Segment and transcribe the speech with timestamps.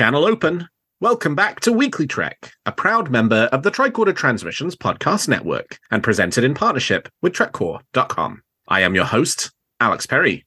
[0.00, 0.66] Channel open.
[1.02, 6.02] Welcome back to Weekly Trek, a proud member of the Tricorder Transmissions podcast network and
[6.02, 8.40] presented in partnership with TrekCore.com.
[8.68, 10.42] I am your host, Alex Perry.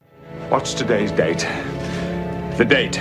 [0.48, 1.46] What's today's date?
[2.58, 3.00] The date.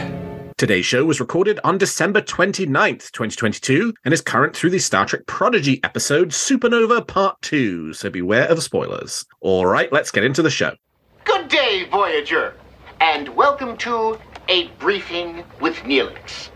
[0.60, 5.26] Today's show was recorded on December 29th, 2022, and is current through the Star Trek
[5.26, 9.26] Prodigy episode Supernova Part 2, so beware of spoilers.
[9.42, 10.76] All right, let's get into the show.
[11.24, 12.54] Good day, Voyager,
[13.02, 16.50] and welcome to A Briefing with Neelix.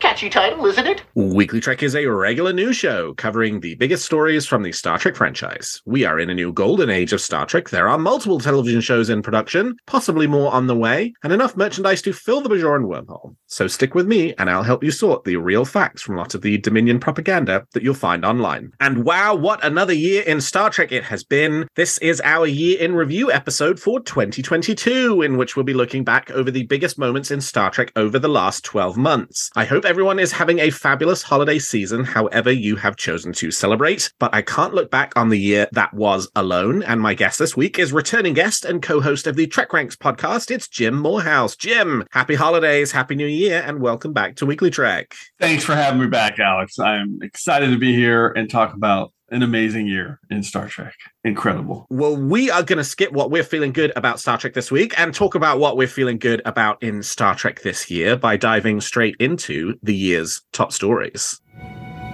[0.00, 1.02] Catchy title, isn't it?
[1.14, 5.16] Weekly Trek is a regular news show covering the biggest stories from the Star Trek
[5.16, 5.80] franchise.
[5.86, 7.70] We are in a new golden age of Star Trek.
[7.70, 12.02] There are multiple television shows in production, possibly more on the way, and enough merchandise
[12.02, 13.34] to fill the Bajoran wormhole.
[13.46, 16.34] So stick with me, and I'll help you sort the real facts from a lot
[16.34, 18.72] of the Dominion propaganda that you'll find online.
[18.80, 21.68] And wow, what another year in Star Trek it has been!
[21.74, 26.30] This is our year in review episode for 2022, in which we'll be looking back
[26.32, 29.50] over the biggest moments in Star Trek over the last 12 months.
[29.56, 34.12] I hope everyone is having a fabulous holiday season, however you have chosen to celebrate.
[34.18, 36.82] But I can't look back on the year that was alone.
[36.82, 39.94] And my guest this week is returning guest and co host of the Trek Ranks
[39.94, 40.50] podcast.
[40.50, 41.54] It's Jim Morehouse.
[41.54, 45.14] Jim, happy holidays, happy new year, and welcome back to Weekly Trek.
[45.38, 46.80] Thanks for having me back, Alex.
[46.80, 50.94] I'm excited to be here and talk about an amazing year in Star Trek.
[51.24, 51.86] Incredible.
[51.90, 54.98] Well, we are going to skip what we're feeling good about Star Trek this week
[54.98, 58.80] and talk about what we're feeling good about in Star Trek this year by diving
[58.80, 61.40] straight into the year's top stories.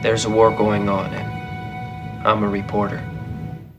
[0.02, 3.04] There's a war going on, and I'm a reporter.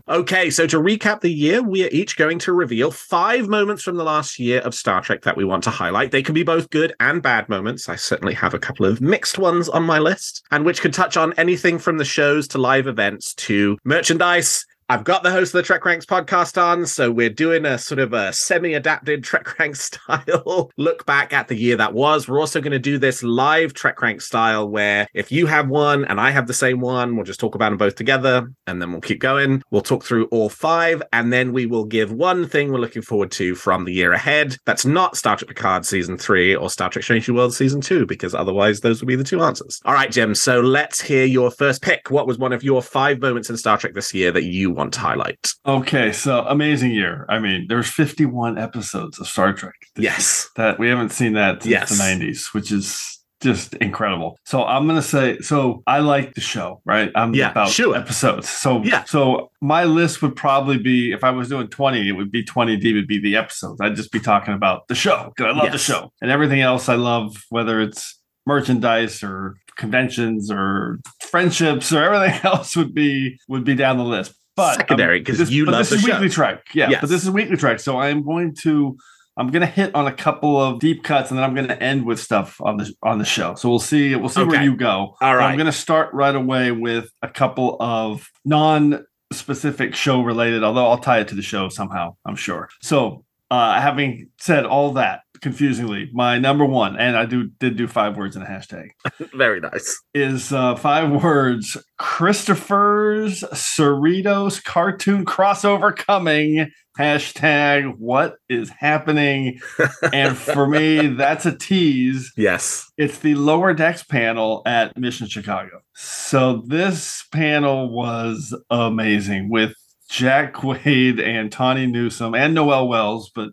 [0.09, 3.95] Okay, so to recap the year, we are each going to reveal five moments from
[3.95, 6.11] the last year of Star Trek that we want to highlight.
[6.11, 7.87] They can be both good and bad moments.
[7.87, 11.15] I certainly have a couple of mixed ones on my list, and which could touch
[11.15, 14.65] on anything from the shows to live events to merchandise.
[14.89, 17.99] I've got the host of the Trek Ranks podcast on, so we're doing a sort
[17.99, 22.27] of a semi-adapted Trek Ranks style look back at the year that was.
[22.27, 26.03] We're also going to do this live Trek Ranks style where if you have one
[26.05, 28.91] and I have the same one, we'll just talk about them both together and then
[28.91, 29.63] we'll keep going.
[29.71, 33.31] We'll talk through all five and then we will give one thing we're looking forward
[33.31, 34.57] to from the year ahead.
[34.65, 38.05] That's not Star Trek Picard season three or Star Trek Strange New World season two,
[38.05, 39.79] because otherwise those would be the two answers.
[39.85, 40.35] All right, Jim.
[40.35, 42.11] So let's hear your first pick.
[42.11, 44.93] What was one of your five moments in Star Trek this year that you want
[44.93, 45.53] to highlight?
[45.65, 47.25] Okay, so amazing year.
[47.29, 49.73] I mean, there's 51 episodes of Star Trek.
[49.95, 50.49] this Yes.
[50.55, 51.89] That we haven't seen that since Yes.
[51.89, 54.37] the 90s, which is just incredible.
[54.45, 57.11] So I'm gonna say, so I like the show, right?
[57.13, 57.93] I'm Yeah, about sure.
[57.95, 58.47] episodes.
[58.47, 59.03] So Yeah.
[59.03, 62.77] so my list would probably be if I was doing 20, it would be 20
[62.77, 63.81] D would be the episodes.
[63.81, 66.11] I'd just be talking about the show because I love the show.
[66.21, 68.17] And everything else I love, whether it's
[68.47, 74.33] merchandise or conventions or friendships or everything else would be would be down the list.
[74.55, 76.11] But um, Secondary, because this- you but love this the is show.
[76.13, 76.63] Weekly Trek.
[76.73, 77.01] Yeah, Yes.
[77.01, 77.79] but this is Weekly Trek.
[77.79, 78.95] So I'm going to
[79.35, 81.81] I'm going to hit on a couple of deep cuts, and then I'm going to
[81.81, 83.55] end with stuff on the on the show.
[83.55, 85.15] So we'll see we'll see where you go.
[85.19, 85.45] All right, But.
[85.45, 90.87] I'm going to start right away with a couple of non specific show related, although
[90.87, 92.15] I'll tie it to the show somehow.
[92.27, 92.69] I'm sure.
[92.83, 97.87] So uh, having said all that, confusingly, my number one, and I do did do
[97.87, 98.87] five words in a hashtag
[99.35, 100.01] Very nice.
[100.15, 106.71] is uh, five words Christopher's Cerritos cartoon crossover coming.
[106.97, 109.59] Hashtag what is happening?
[110.13, 112.31] and for me, that's a tease.
[112.35, 112.91] Yes.
[112.97, 115.81] It's the lower decks panel at Mission Chicago.
[115.93, 119.75] So this panel was amazing with
[120.13, 123.49] Jack Quaid and Tawny Newsome and Noel Wells, but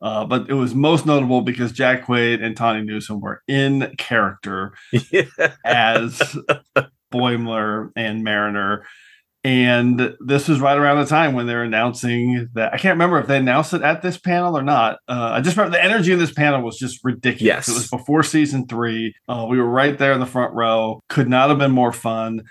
[0.00, 4.74] uh, but it was most notable because Jack Quaid and Tawny Newsome were in character
[5.64, 6.36] as
[7.12, 8.84] Boimler and Mariner.
[9.44, 12.72] And this was right around the time when they're announcing that.
[12.72, 14.98] I can't remember if they announced it at this panel or not.
[15.06, 17.66] Uh, I just remember the energy in this panel was just ridiculous.
[17.66, 17.68] Yes.
[17.68, 19.14] It was before season three.
[19.28, 21.00] Uh, we were right there in the front row.
[21.10, 22.42] Could not have been more fun.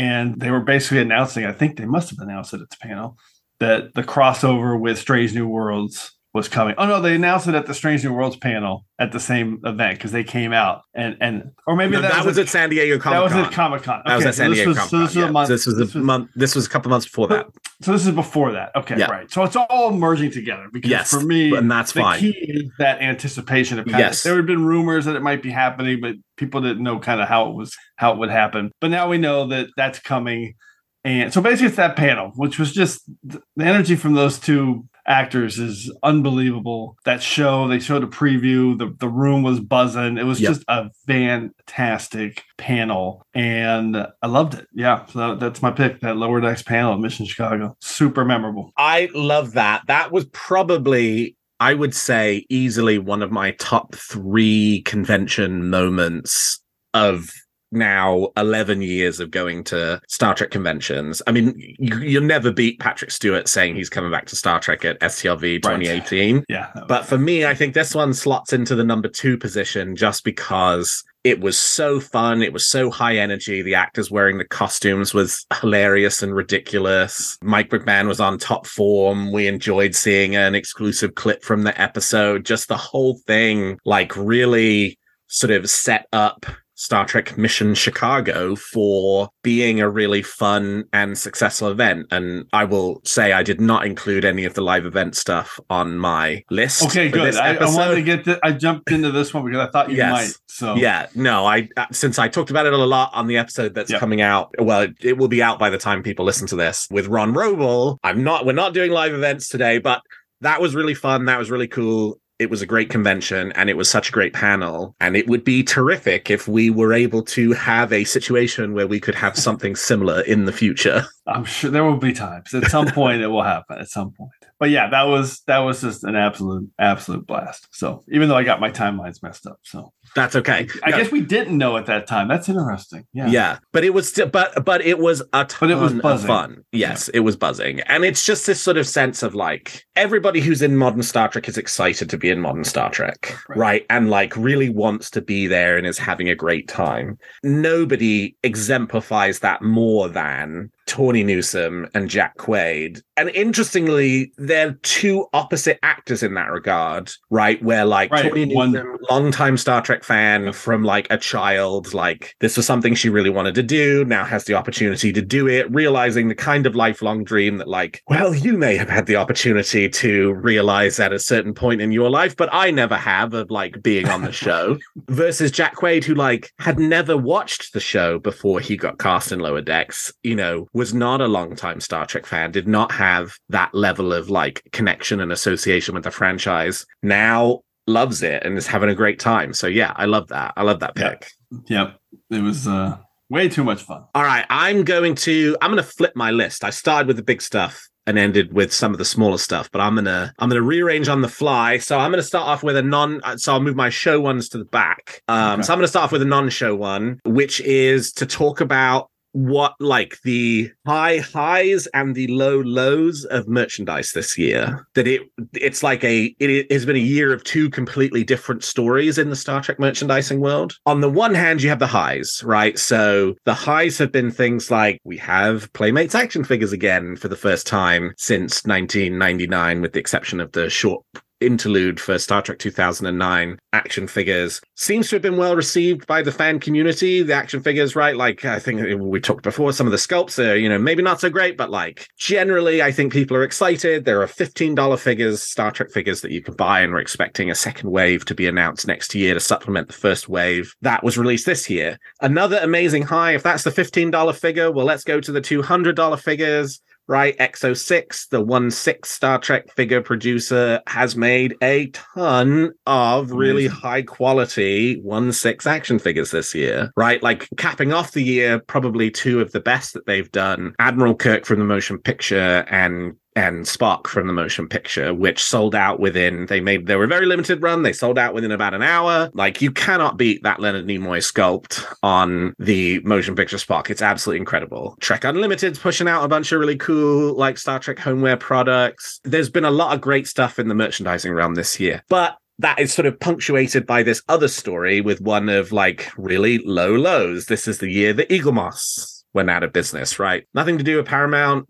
[0.00, 3.18] And they were basically announcing, I think they must have announced at the panel,
[3.58, 6.76] that the crossover with Strange New Worlds was coming.
[6.78, 9.98] Oh no, they announced it at the Strange New Worlds panel at the same event
[9.98, 13.02] because they came out and and or maybe No, that, was, at- San Diego Comic
[13.18, 13.30] Con.
[13.30, 14.02] that was at Comic Con.
[14.06, 15.00] That was at San so this Diego was, Comic so Con.
[15.06, 15.48] this was a month.
[15.48, 16.30] This was this a month.
[16.36, 17.46] This was a couple months before that.
[17.82, 18.70] So this is before that.
[18.76, 19.10] Okay, Yeah.
[19.10, 19.28] right.
[19.30, 22.20] So it's all merging together because Yes, for me, and that's the fine.
[22.20, 24.24] key is that anticipation of kind Yes.
[24.24, 27.20] of, there had been rumors that it might be happening, but people didn't know kind
[27.20, 28.70] of how it was how it would happen.
[28.80, 30.54] But now we know that that's coming.
[31.02, 35.58] And so basically, it's that panel, which was just the energy from those two actors
[35.58, 36.96] is unbelievable.
[37.04, 38.78] That show, they showed a preview.
[38.78, 40.16] The the room was buzzing.
[40.16, 40.48] It was Yep.
[40.50, 44.66] just a fantastic panel, and I loved it.
[44.72, 46.00] Yeah, so that- that's my pick.
[46.00, 48.72] That lower decks panel at Mission Chicago, super memorable.
[48.76, 49.82] I love that.
[49.88, 56.58] That was probably I would say easily one of my top three convention moments
[56.94, 57.28] of
[57.72, 61.22] now 11 years of going to Star Trek conventions.
[61.26, 64.84] I mean, you, you'll never beat Patrick Stewart saying he's coming back to Star Trek
[64.84, 66.44] at STLV 2018.
[66.48, 66.70] Yeah.
[66.88, 71.04] But for me, I think this one slots into the number two position just because
[71.22, 72.42] it was so fun.
[72.42, 73.60] It was so high energy.
[73.62, 77.36] The actors wearing the costumes was hilarious and ridiculous.
[77.42, 79.30] Mike McMahan was on top form.
[79.30, 82.46] We enjoyed seeing an exclusive clip from the episode.
[82.46, 86.46] Just the whole thing, like, really sort of set up
[86.80, 92.06] Star Trek Mission Chicago for being a really fun and successful event.
[92.10, 95.98] And I will say I did not include any of the live event stuff on
[95.98, 96.82] my list.
[96.86, 97.36] Okay, good.
[97.36, 98.24] I, I wanted to get.
[98.24, 100.10] The, I jumped into this one because I thought you Yes.
[100.10, 100.38] might.
[100.48, 103.74] So Yeah, no, I uh, since I talked about it a lot on the episode
[103.74, 104.00] that's Yep.
[104.00, 104.54] coming out.
[104.58, 107.34] Well, it, it will be out by the time people listen to this with Ron
[107.34, 107.98] Roble.
[108.02, 108.46] I'm not.
[108.46, 110.00] We're not doing live events today, but
[110.40, 111.26] that was really fun.
[111.26, 112.18] That was really cool.
[112.40, 114.96] It was a great convention and it was such a great panel.
[114.98, 118.98] And it would be terrific if we were able to have a situation where we
[118.98, 121.04] could have something similar in the future.
[121.26, 122.54] I'm sure there will be times.
[122.54, 123.78] At some point, it will happen.
[123.78, 124.30] At some point.
[124.58, 127.68] But yeah, that was that was just an absolute absolute blast.
[127.72, 130.66] So even though I got my timelines messed up, so That's okay.
[130.82, 132.26] I guess we didn't know at that time.
[132.28, 133.06] That's interesting.
[133.12, 133.28] Yeah.
[133.28, 133.58] Yeah.
[133.72, 135.92] but it was still, but but it was a ton But it was
[136.22, 136.64] of fun.
[136.72, 140.62] Yes, it was buzzing, and it's just this sort of sense of like everybody who's
[140.62, 143.58] in modern Star Trek is excited to be in modern Star Trek, Right.
[143.58, 143.86] right?
[143.90, 147.18] And like really wants to be there and is having a great time.
[147.42, 153.00] Nobody exemplifies that more than Tawny Newsome and Jack Quaid.
[153.16, 157.62] And interestingly, they're two opposite actors in that regard, right?
[157.62, 162.34] Where like Right, Tawny one- Newsome, longtime Star Trek fan from like a child, like
[162.40, 165.70] this was something she really wanted to do, now has the opportunity to do it,
[165.70, 169.88] realizing the kind of lifelong dream that, like, well, you may have had the opportunity
[169.88, 173.80] to realize at a certain point in your life, but I never have of like
[173.80, 174.76] being on the show.
[175.08, 179.38] Versus Jack Quaid, who like had never watched the show before he got cast in
[179.38, 183.74] Lower Decks, you know, was not a longtime Star Trek fan, did not have that
[183.74, 186.86] level of like connection and association with the franchise.
[187.02, 189.52] Now loves it and is having a great time.
[189.52, 190.54] So yeah, I love that.
[190.56, 191.18] I love that pick.
[191.66, 191.98] Yep.
[192.30, 192.96] It was uh,
[193.28, 194.04] way too much fun.
[194.14, 196.64] All right, I'm going to I'm going to flip my list.
[196.64, 199.80] I started with the big stuff and ended with some of the smaller stuff, but
[199.82, 201.76] I'm going to I'm going to rearrange on the fly.
[201.78, 204.18] So I'm going to start off with a non uh, so I'll move my show
[204.18, 205.20] ones to the back.
[205.28, 205.62] Um Okay.
[205.66, 209.10] so I'm going to start off with a non-show one, which is to talk about
[209.32, 215.22] what like the high highs and the low lows of merchandise this year that it
[215.54, 219.36] it's like a it has been a year of two completely different stories in the
[219.36, 220.74] star trek merchandising world.
[220.86, 222.78] On the one hand you have the highs right?
[222.78, 227.36] So the highs have been things like we have playmates action figures again for the
[227.36, 231.04] first time since 1999 with the exception of the short
[231.40, 236.32] interlude for Star Trek 2009 action figures seems to have been well received by the
[236.32, 237.22] fan community.
[237.22, 238.16] The action figures, right?
[238.16, 241.20] Like I think we talked before, some of the sculpts are, you know, maybe not
[241.20, 244.04] so great, but like generally, I think people are excited.
[244.04, 247.54] There are $15 figures, Star Trek figures that you can buy, and we're expecting a
[247.54, 251.46] second wave to be announced next year to supplement the first wave that was released
[251.46, 251.98] this year.
[252.20, 253.34] Another amazing high.
[253.34, 257.36] If that's the $15 figure, well, let's go to the $200 figures right?
[257.38, 263.80] EXO-6, the 1 6 Star Trek figure producer, has made a ton of really Amazing.
[263.80, 267.20] high quality 1 6 action figures this year, right?
[267.20, 271.44] Like capping off the year, probably two of the best that they've done Admiral Kirk
[271.44, 276.44] from the motion picture and and Spock from the motion picture, which sold out within
[276.46, 277.82] they made they were a very limited run.
[277.82, 279.30] They sold out within about an hour.
[279.32, 283.88] Like you cannot beat that Leonard Nimoy sculpt on the motion picture Spock.
[283.88, 284.94] It's absolutely incredible.
[285.00, 289.20] Trek Unlimited's pushing out a bunch of really cool like Star Trek homeware products.
[289.24, 292.02] There's been a lot of great stuff in the merchandising realm this year.
[292.10, 296.58] But that is sort of punctuated by this other story with one of like really
[296.58, 297.46] low lows.
[297.46, 300.46] This is the year that Eaglemoss went out of business, right?
[300.52, 301.66] Nothing to do with Paramount,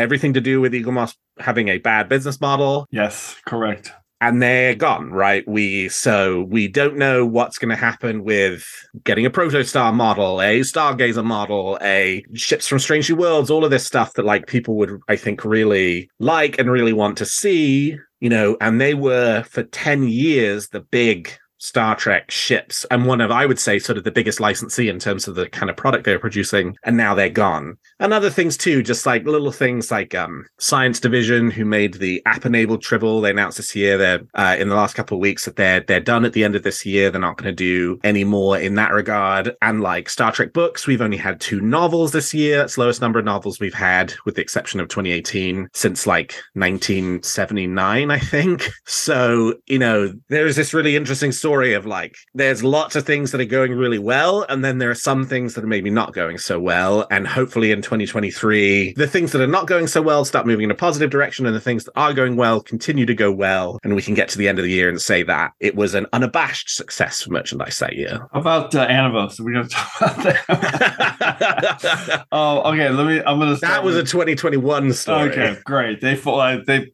[0.00, 2.86] everything to do with Eaglemoss having a bad business model.
[2.90, 3.92] Yes, correct.
[4.20, 5.46] and they're gone right?
[5.48, 8.66] We so we don't know what's going to happen with
[9.04, 13.70] getting a protostar model a stargazer model a ships from strange New worlds all of
[13.70, 17.96] this stuff that like people would i think really like and really want to see
[18.20, 18.56] you know?
[18.60, 23.46] And they were for 10 years the big Star Trek ships and one of, I
[23.46, 26.12] would say, sort of the biggest licensee in terms of the kind of product they
[26.12, 27.76] were producing, and now they're gone.
[27.98, 32.22] And other things too, just like little things like um, Science Division, who made the
[32.24, 33.20] app-enabled Tribble.
[33.20, 36.00] They announced this year they're uh, in the last couple of weeks that they're they're
[36.00, 37.10] done at the end of this year.
[37.10, 39.54] They're not going to do any more in that regard.
[39.60, 42.58] And like Star Trek books, we've only had two novels this year.
[42.58, 46.32] That's the lowest number of novels we've had, with the exception of 2018, since like
[46.54, 48.70] 1979, I think.
[48.86, 53.40] So you know, there's this really interesting story of like there's lots of things that
[53.40, 56.38] are going really well, and then there are some things that are maybe not going
[56.38, 57.06] so well.
[57.10, 60.70] And hopefully in 2023, the things that are not going so well start moving in
[60.70, 63.78] a positive direction, and the things that are going well continue to go well.
[63.82, 65.94] And we can get to the end of the year and say that it was
[65.94, 68.28] an unabashed success for merchandise that year.
[68.32, 69.40] How about uh, Anovos?
[69.40, 72.26] Are we going to talk about that?
[72.32, 72.88] oh, okay.
[72.90, 73.22] Let me.
[73.26, 73.60] I'm going to.
[73.60, 75.30] That was a 2021 story.
[75.30, 76.00] Okay, great.
[76.00, 76.40] They fall.
[76.40, 76.92] uh, They.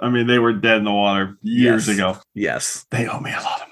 [0.00, 1.96] I mean, they were dead in the water years Yes.
[1.96, 2.18] ago.
[2.34, 3.63] Yes, They owe me a lot.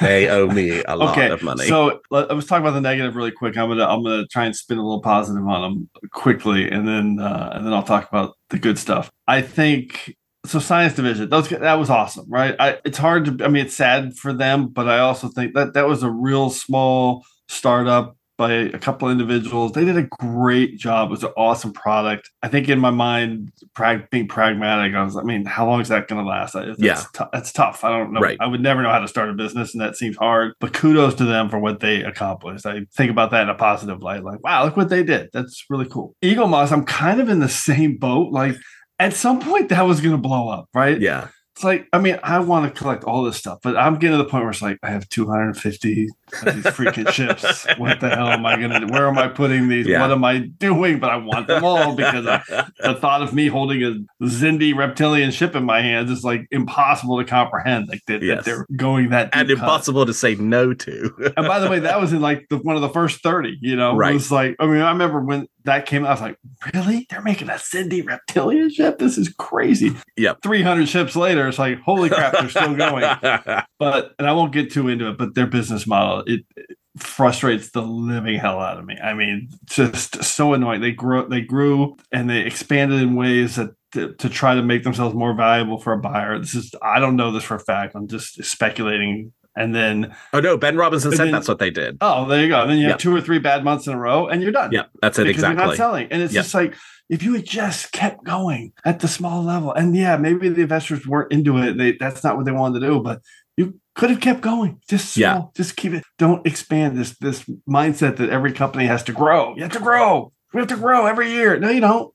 [0.00, 1.66] They owe me a lot okay, of money.
[1.66, 3.56] so I was talking about the negative really quick.
[3.56, 7.18] I'm gonna I'm gonna try and spin a little positive on them quickly, and then
[7.18, 9.10] uh, and then I'll talk about the good stuff.
[9.26, 10.58] I think so.
[10.58, 12.54] Science Division that was that was awesome, right?
[12.58, 13.44] I, it's hard to.
[13.44, 16.50] I mean, it's sad for them, but I also think that that was a real
[16.50, 19.72] small startup by a couple individuals.
[19.72, 21.08] They did a great job.
[21.08, 22.30] It was an awesome product.
[22.42, 25.16] I think in my mind, prag- being pragmatic, I was.
[25.16, 26.54] I mean, how long is that going to last?
[26.54, 27.02] That's Yeah.
[27.12, 27.84] tou- that's tough.
[27.84, 28.20] I don't know.
[28.20, 28.38] Right.
[28.40, 30.54] I would never know how to start a business, and that seems hard.
[30.60, 32.64] But kudos to them for what they accomplished.
[32.66, 34.24] I think about that in a positive light.
[34.24, 35.28] Like, wow, look what they did.
[35.32, 36.14] That's really cool.
[36.22, 38.32] Eaglemoss, I'm kind of in the same boat.
[38.32, 38.56] Like,
[38.98, 41.00] at some point, that was going to blow up, right?
[41.00, 44.16] yeah, It's like, I mean, I want to collect all this stuff, but I'm getting
[44.16, 46.08] to the point where it's like, I have 250 of
[46.44, 47.66] these freaking ships.
[47.78, 48.86] What the hell am I going to do?
[48.86, 49.86] Where am I putting these?
[49.86, 50.00] Yeah.
[50.00, 50.98] What am I doing?
[50.98, 52.42] But I want them all because I,
[52.80, 57.18] the thought of me holding a Xindi reptilian ship in my hands is like impossible
[57.18, 57.88] to comprehend.
[57.88, 59.58] Like that, that they're going that and cut.
[59.58, 61.10] impossible to say no to.
[61.36, 63.74] And by the way, that was in like the, one of the first 30, you
[63.76, 64.10] know, Right.
[64.10, 66.36] it was like, I mean, I remember when that came out, I was like,
[66.74, 67.06] really?
[67.08, 68.98] They're making a Xindi reptilian ship?
[68.98, 69.94] This is crazy.
[70.16, 70.38] Yep.
[70.42, 73.04] 300 ships later, it's like, holy crap, they're still going.
[73.78, 77.70] But, and I won't get too into it, but their business model, it, it frustrates
[77.70, 78.96] the living hell out of me.
[79.02, 80.80] I mean, just so annoying.
[80.80, 84.84] They grew, they grew and they expanded in ways that to, to try to make
[84.84, 86.38] themselves more valuable for a buyer.
[86.38, 87.94] This is, I don't know this for a fact.
[87.94, 89.32] I'm just speculating.
[89.54, 91.98] And then oh no, Ben Robinson said then- that's what they did.
[92.00, 92.66] Oh, there you go.
[92.66, 94.72] Then you have two or three bad months in a row, and you're done.
[94.72, 95.76] Yeah, that's it because you're not exactly.
[95.76, 96.08] selling.
[96.10, 96.74] And it's just like
[97.10, 101.06] if you had just kept going at the small level, and yeah, maybe the investors
[101.06, 101.76] weren't into it.
[101.76, 103.20] They that's not what they wanted to do, but
[103.56, 104.80] you could have kept going.
[104.88, 105.42] Just Yeah.
[105.54, 106.04] Just keep it.
[106.18, 109.54] Don't expand this this mindset that every company has to grow.
[109.56, 110.32] You have to grow.
[110.52, 111.58] We have to grow every year.
[111.58, 112.12] No, you don't.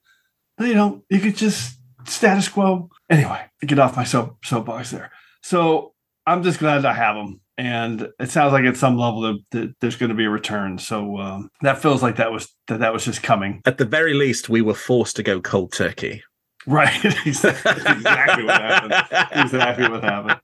[0.60, 1.04] No, you don't.
[1.10, 2.90] You could just status quo.
[3.10, 5.12] Anyway, get off my soap soapbox there.
[5.42, 5.94] So
[6.26, 7.42] I'm just glad I have them.
[7.60, 10.78] And it sounds like at some level that, that there's going to be a return.
[10.78, 13.62] So um, that feels like that was that that was just coming.
[13.66, 16.24] At the very least, we were forced to go cold turkey.
[16.68, 17.04] Right.
[17.26, 18.94] exactly, exactly what happened.
[19.32, 20.40] Exactly what happened.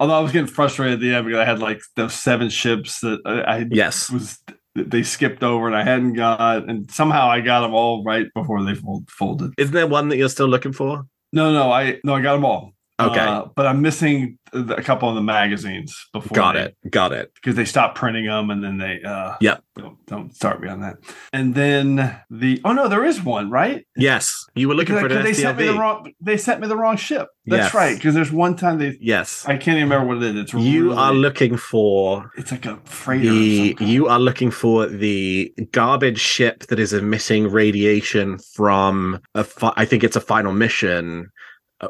[0.00, 3.00] Although I was getting frustrated at the end because I had like those seven ships
[3.00, 4.10] that I, Yes.
[4.10, 4.38] was
[4.74, 8.64] they skipped over and I hadn't got, and somehow I got them all right before
[8.64, 9.52] they fold, folded.
[9.58, 11.04] Isn't there one that you're still looking for?
[11.34, 12.72] No, no, I no, I got them all.
[13.06, 13.20] Okay.
[13.20, 16.34] Uh, but I'm missing a couple of the magazines before.
[16.34, 16.76] Got they- it.
[16.90, 17.32] Got it.
[17.34, 19.62] because they stopped printing them and then they uh Yep.
[19.76, 20.96] don't, don't start me on that
[21.32, 24.44] and then the oh no there is one right Yes.
[24.56, 26.76] You were looking Because- for because they sent me the wrong they sent me the
[26.76, 27.74] wrong ship that's Yes.
[27.74, 29.44] right because there's one time they Yes.
[29.46, 32.66] i can't even remember what it is it's You really- are looking for it's like
[32.66, 39.20] a freighter the you are looking for the garbage ship that is emitting radiation from
[39.36, 41.30] a fi- I think it's a final mission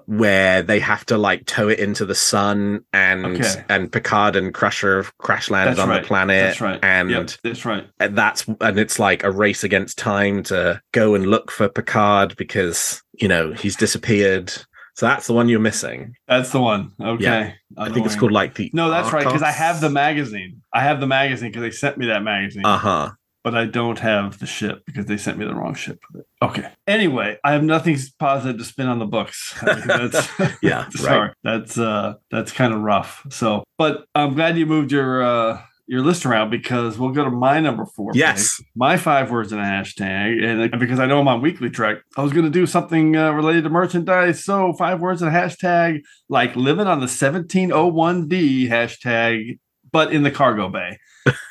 [0.07, 3.65] where they have to like tow it into the sun and Okay.
[3.69, 6.03] and Picard and Crusher crash landed That's on right.
[6.03, 9.65] the planet that's right and Yep, that's right and that's and it's like a race
[9.65, 14.53] against time to go and look for Picard because you know he's disappeared.
[14.95, 16.15] So that's the one you're missing.
[16.29, 17.53] that's the one okay Yeah.
[17.79, 20.83] I think it's called like the no that's right because i have the magazine i
[20.83, 23.11] have the magazine because they sent me that magazine uh-huh.
[23.43, 26.03] But I don't have the ship because they sent me the wrong ship.
[26.43, 26.69] Okay.
[26.87, 29.55] Anyway, I have nothing positive to spin on the books.
[29.63, 30.29] I mean, that's
[30.63, 31.33] Yeah, sorry.
[31.43, 33.27] That's uh that's kind of rough.
[33.31, 37.31] So, but I'm glad you moved your uh your list around because we'll go to
[37.31, 38.13] my number four.
[38.15, 38.59] Yes.
[38.59, 41.99] pick, my five words in a hashtag, and because I know I'm on Weekly Trek,
[42.17, 44.45] I was going to do something uh, related to merchandise.
[44.45, 49.59] So five words in a hashtag, like living on the 1701D hashtag,
[49.91, 50.97] but in the cargo bay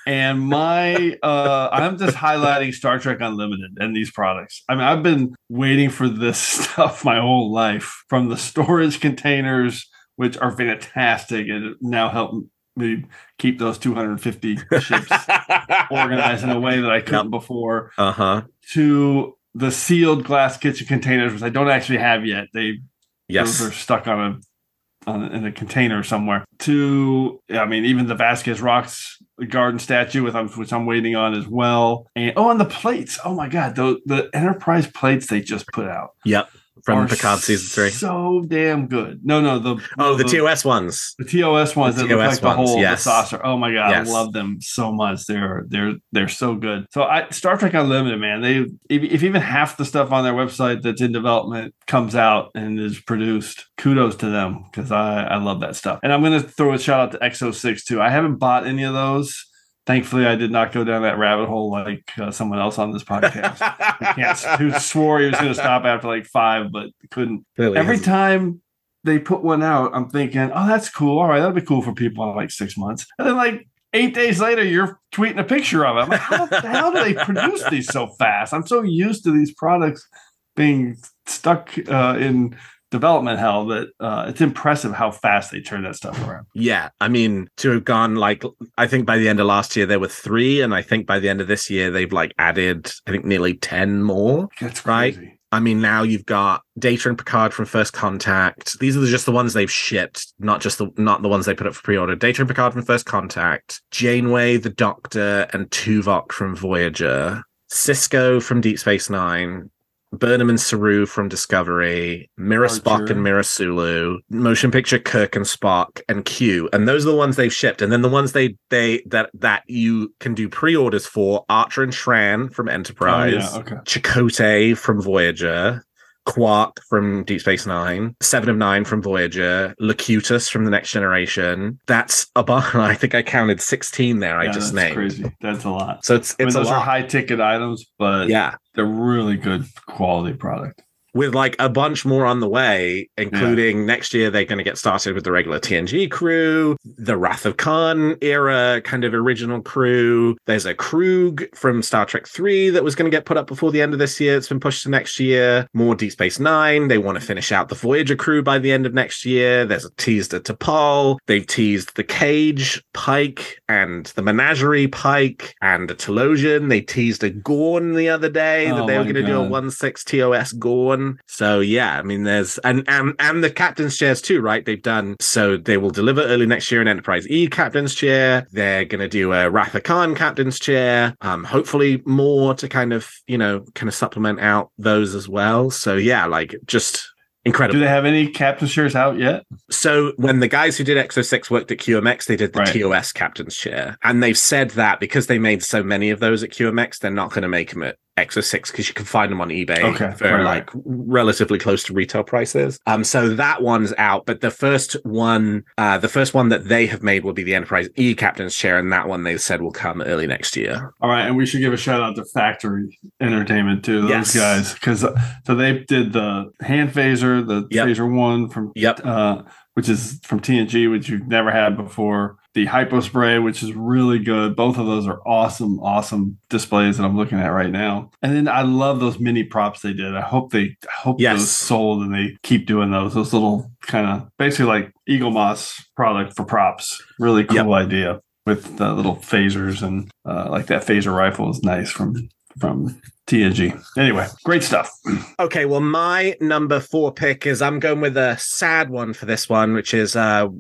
[0.10, 5.04] and my uh i'm just highlighting star trek unlimited and these products i mean i've
[5.04, 11.48] been waiting for this stuff my whole life from the storage containers which are fantastic
[11.48, 12.32] and now help
[12.76, 13.06] me
[13.38, 15.12] keep those 250 ships
[15.92, 17.92] organized in a way that I couldn't before.
[17.98, 18.42] Uh huh.
[18.74, 22.48] To the sealed glass kitchen containers, which I don't actually have yet.
[22.54, 22.80] They
[23.28, 23.60] Yes.
[23.60, 26.44] those are stuck on a on in a container somewhere.
[26.60, 31.34] To I mean, even the Vasquez Rocks garden statue, with um, which I'm waiting on
[31.34, 32.08] as well.
[32.16, 33.20] And oh, and the plates.
[33.24, 36.50] Oh my god, the the Enterprise plates they just put out Yep.
[36.84, 37.90] From Picard season three.
[37.92, 39.22] So damn good.
[39.24, 41.16] No, no, the Oh, the TOS ones.
[41.18, 43.04] the TOS ones The that look TOS like the ones, whole yes.
[43.04, 43.42] the saucer.
[43.46, 44.10] Oh my god, Yes.
[44.10, 45.26] I love them so much.
[45.26, 46.86] They're they're they're so good.
[46.92, 48.42] So I Star Trek Unlimited, man.
[48.42, 48.58] They
[48.90, 52.80] if, if even half the stuff on their website that's in development comes out and
[52.80, 56.00] is produced, kudos to them because I I love that stuff.
[56.04, 58.02] And I'm gonna throw a shout out to EXO-6 too.
[58.02, 59.46] I haven't bought any of those.
[59.90, 63.04] Thankfully, I did not go down that rabbit hole like uh, someone else on this
[63.04, 63.58] podcast.
[64.60, 68.06] Who swore he was going to stop after like five, but couldn't Clearly every hasn't.
[68.06, 68.62] time
[69.04, 71.18] they put one out, I'm thinking, oh, that's cool.
[71.18, 73.08] All right, that'll be cool for people in like six months.
[73.18, 76.02] And then like eight days later, you're tweeting a picture of it.
[76.02, 78.54] I'm like, how hell do they produce these so fast?
[78.54, 80.08] I'm so used to these products
[80.56, 82.56] being stuck uh, in
[82.92, 86.46] development hell that uh, it's impressive how fast they turn that stuff around.
[86.54, 88.44] Yeah, I mean, to have gone like,
[88.78, 91.20] I think by the end of last year there were three, and I think by
[91.20, 94.50] the end of this year they've like added, I think nearly ten more.
[94.60, 95.16] That's Right.
[95.16, 95.36] crazy.
[95.52, 98.78] I mean, now you've got Data and Picard from First Contact.
[98.80, 101.66] These are just the ones they've shipped, not just the not the ones they put
[101.66, 102.16] up for pre-order.
[102.16, 107.42] Data and Picard from First Contact, Janeway, the Doctor, and Tuvok from Voyager,
[107.72, 109.72] Sisko from Deep Space Nine,
[110.12, 113.14] Burnham and Saru from Discovery, Mirror oh, Spock Archer.
[113.14, 116.70] and Mirror Sulu, Motion Picture Kirk and Spock, and Q.
[116.74, 117.82] And those are the ones they've shipped.
[117.82, 121.94] And then the ones they they that that you can do pre-orders for: Archer and
[121.94, 123.34] Shran from Oh, Enterprise.
[123.34, 123.76] yeah, okay.
[123.86, 125.84] Chakotay from Voyager,
[126.26, 131.80] Quark from Deep Space Nine, Seven of Nine from Voyager, Locutus from the Next Generation.
[131.88, 132.76] That's a bunch.
[132.76, 134.38] I think I counted sixteen there.
[134.38, 134.96] I just that's named.
[134.96, 135.36] crazy.
[135.42, 136.06] That's a lot.
[136.06, 139.38] So it's I mean, it's a those are high ticket items, but yeah, they're really
[139.38, 140.82] good quality product.
[141.14, 144.78] With like a bunch more on the way, including next year they're going to get
[144.78, 150.38] started with the regular TNG crew, the Wrath of Khan era kind of original crew.
[150.46, 153.72] There's a Kruge from Star Trek 3 that was going to get put up before
[153.72, 154.38] the end of this year.
[154.38, 155.68] It's been pushed to next year.
[155.74, 156.88] More Deep Space Nine.
[156.88, 159.66] They want to finish out the Voyager crew by the end of next year.
[159.66, 161.18] There's a teased a T'Pol.
[161.28, 166.70] They've teased the Cage Pike and the Menagerie Pike and a Talosian.
[166.70, 169.44] They teased a Gorn the other day that Oh they were going to do a
[169.44, 170.99] one six TOS Gorn.
[171.28, 174.66] So yeah, I mean, there's and and and the captain's chairs too, right?
[174.66, 178.48] They've done so they will deliver early next year an Enterprise E captain's chair.
[178.52, 181.16] They're going to do a Wrath of Khan captain's chair.
[181.22, 185.70] Um, hopefully more to kind of you know kind of supplement out those as well.
[185.70, 187.08] So yeah, like just
[187.46, 187.80] incredible.
[187.80, 189.44] Do they have any captain's chairs out yet?
[189.72, 192.74] So when the guys who did EXO-6 worked at QMX, they did the Right.
[192.74, 193.98] TOS captain's chair.
[194.04, 197.30] And they've said that because they made so many of those at QMX, they're not
[197.32, 200.32] going to make them at EXO-6 because you can find them on eBay Okay, for
[200.34, 202.80] right, like relatively close to retail prices.
[202.86, 206.86] Um, so that one's out, but the first one, uh, the first one that they
[206.88, 209.72] have made will be the Enterprise E captain's chair, and that one they said will
[209.72, 210.94] come early next year.
[211.02, 214.02] All right, and we should give a shout out to Factory Entertainment too.
[214.02, 214.36] Those Yes.
[214.36, 215.02] guys, because
[215.46, 217.88] so they did the hand phaser, the Yep.
[217.88, 219.02] phaser one from Yep.
[219.06, 219.42] uh,
[219.76, 222.36] which is from TNG, which you've never had before.
[222.56, 224.56] The hypo spray, which is really good.
[224.56, 228.10] Both of those are awesome, awesome displays that I'm looking at right now.
[228.24, 230.16] And then I love those mini props they did.
[230.16, 231.40] I hope they I hope Yes.
[231.40, 233.14] those sold and they keep doing those.
[233.14, 237.02] Those little kind of basically like Eaglemoss product for props.
[237.20, 237.68] Really cool Yep.
[237.68, 243.00] idea with the little phasers and uh, like that phaser rifle is nice from from
[243.28, 243.80] TNG.
[243.96, 244.90] Anyway, great stuff.
[245.40, 249.48] Okay, well, my number four pick is I'm going with a sad one for this
[249.48, 250.54] one, which is uh it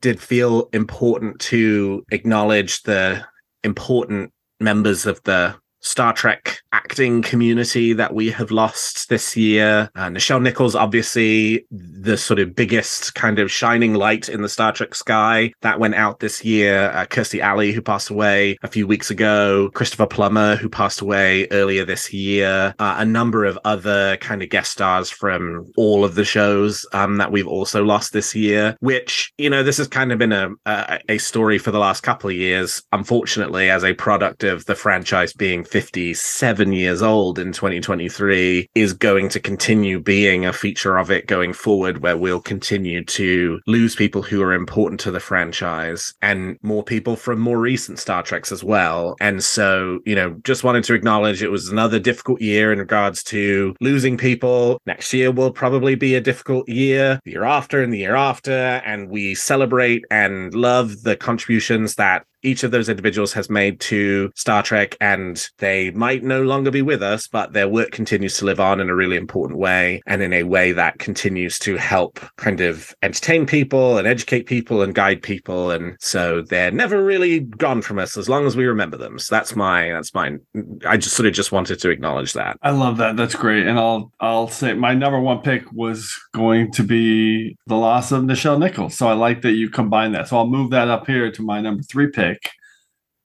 [0.00, 3.24] did feel important to acknowledge the
[3.62, 9.90] important members of the Star Trek acting community that we have lost this year.
[9.94, 14.72] Uh, Nichelle Nichols, obviously, the sort of biggest kind of shining light in the Star
[14.72, 15.52] Trek sky.
[15.60, 16.90] That went out this year.
[16.90, 19.70] Uh, Kirstie Alley, who passed away a few weeks ago.
[19.74, 22.74] Christopher Plummer, who passed away earlier this year.
[22.78, 27.18] Uh, a number of other kind of guest stars from all of the shows um,
[27.18, 30.50] that we've also lost this year, which, you know, this has kind of been a,
[30.64, 34.74] a, a story for the last couple of years, unfortunately, as a product of the
[34.74, 41.10] franchise being 57 years old in 2023 is going to continue being a feature of
[41.10, 46.14] it going forward, where we'll continue to lose people who are important to the franchise
[46.22, 49.16] and more people from more recent Star Treks as well.
[49.18, 53.24] And so, you know, just wanted to acknowledge it was another difficult year in regards
[53.24, 54.80] to losing people.
[54.86, 58.52] Next year will probably be a difficult year, the year after and the year after.
[58.52, 64.30] And we celebrate and love the contributions that each of those individuals has made to
[64.34, 68.44] Star Trek, and they might no longer be with us, but their work continues to
[68.44, 72.20] live on in a really important way and in a way that continues to help
[72.36, 75.70] kind of entertain people and educate people and guide people.
[75.70, 79.18] And so they're never really gone from us as long as we remember them.
[79.18, 80.40] So that's my, that's mine.
[80.86, 82.58] I just sort of just wanted to acknowledge that.
[82.62, 83.16] I love that.
[83.16, 83.66] That's great.
[83.66, 88.24] And I'll I'll say my number one pick was going to be the loss of
[88.24, 88.96] Nichelle Nichols.
[88.96, 90.28] So I like that you combine that.
[90.28, 92.33] So I'll move that up here to my number three pick.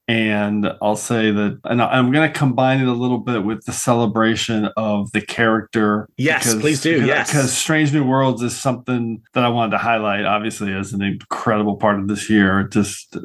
[0.08, 3.72] And I'll say that, and I'm going to combine it a little bit with the
[3.72, 6.10] celebration of the character.
[6.18, 6.94] Yes, please do.
[6.94, 7.28] Because, Yes.
[7.30, 11.76] because Strange New Worlds is something that I wanted to highlight, obviously, as an incredible
[11.78, 12.64] part of this year.
[12.64, 13.18] Just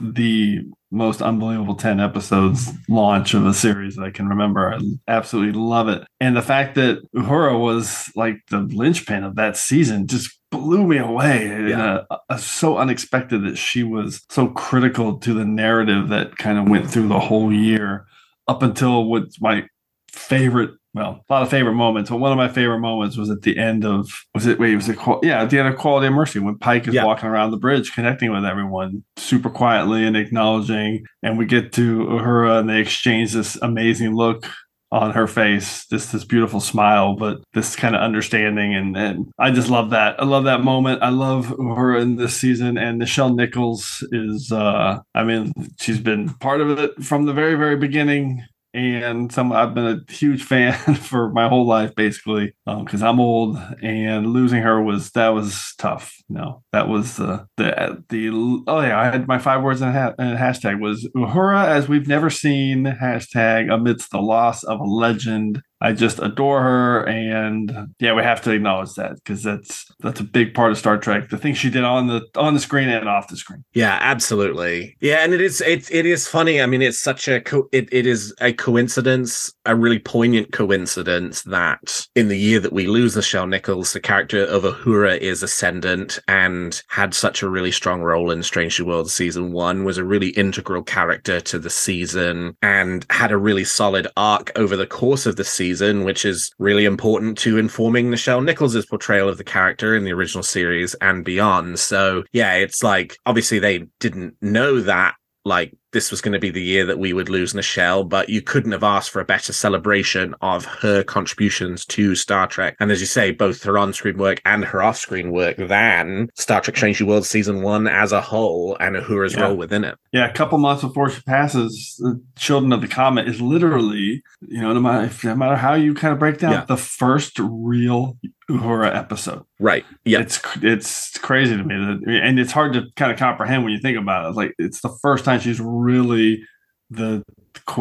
[0.00, 4.72] the most unbelievable 10 episodes launch of a series that I can remember.
[4.72, 6.06] I absolutely love it.
[6.20, 10.98] And the fact that Uhura was like the linchpin of that season just blew me
[10.98, 11.68] away.
[11.70, 12.00] Yeah.
[12.10, 16.68] uh, uh, so unexpected that she was so critical to the narrative that kind of
[16.68, 18.06] went through the whole year
[18.48, 19.66] up until what's my
[20.12, 23.42] favorite well, a lot of favorite moments, but one of my favorite moments was at
[23.42, 26.06] the end of was it wait, was it Qual- yeah, at the end of Quality
[26.06, 27.04] of Mercy when Pike is Yeah.
[27.04, 31.98] walking around the bridge connecting with everyone super quietly and acknowledging and we get to
[32.06, 34.46] Uhura and they exchange this amazing look
[34.92, 39.50] on her face, this this beautiful smile, but this kind of understanding and and I
[39.50, 40.18] just love that.
[40.18, 41.02] I love that moment.
[41.02, 46.30] I love Uhura in this season and Nichelle Nichols is uh I mean, she's been
[46.34, 48.42] part of it from the very, very beginning
[48.74, 53.20] and some I've been a huge fan for my whole life, basically, um, because I'm
[53.20, 56.14] old, and losing her was that was tough.
[56.28, 58.28] No, that was the the the
[58.66, 62.30] oh yeah, I had my five words and, ha- hashtag was Uhura as we've never
[62.30, 65.62] seen hashtag amidst the loss of a legend.
[65.80, 70.24] I just adore her, and yeah, we have to acknowledge that because that's that's a
[70.24, 71.28] big part of Star Trek.
[71.28, 73.64] The things she did on the on the screen and off the screen.
[73.74, 74.96] Yeah, absolutely.
[75.00, 76.60] Yeah, and it is it it is funny.
[76.60, 81.42] I mean, it's such a co- it it is a coincidence, a really poignant coincidence
[81.42, 86.18] that in the year that we lose Nichelle Nichols, the character of Uhura is ascendant
[86.28, 90.04] and had such a really strong role in Strange New Worlds season 1 was a
[90.04, 95.26] really integral character to the season and had a really solid arc over the course
[95.26, 95.65] of the season,
[96.04, 100.42] which is really important to informing Nichelle Nichols' portrayal of the character in the original
[100.42, 101.78] series and beyond.
[101.78, 106.50] So, yeah, it's like obviously they didn't know that like this was going to be
[106.50, 109.50] the year that we would lose Nichelle, but you couldn't have asked for a better
[109.50, 112.76] celebration of her contributions to Star Trek.
[112.78, 116.76] And as you say, both her on-screen work and her off-screen work than Star Trek
[116.76, 119.44] Strange New World season one as a whole and Uhura's Yeah.
[119.44, 119.96] role within it.
[120.12, 124.60] Yeah, a couple months before she passes, the Children of the Comet is literally, you
[124.60, 126.64] know, no matter, no matter how you kind of break down, Yeah.
[126.66, 128.18] the first real
[128.50, 129.44] Uhura episode.
[129.58, 129.84] Right.
[130.04, 130.20] Yeah.
[130.20, 133.80] It's it's crazy to me, that, and it's hard to kind of comprehend when you
[133.80, 134.36] think about it.
[134.36, 136.42] Like it's the first time she's really
[136.90, 137.24] the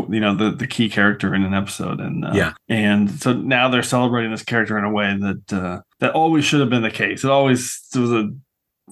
[0.09, 2.53] you know the the key character in an episode, and uh, Yeah.
[2.69, 6.61] and so now they're celebrating this character in a way that uh, that always should
[6.61, 7.23] have been the case.
[7.23, 8.29] It always was a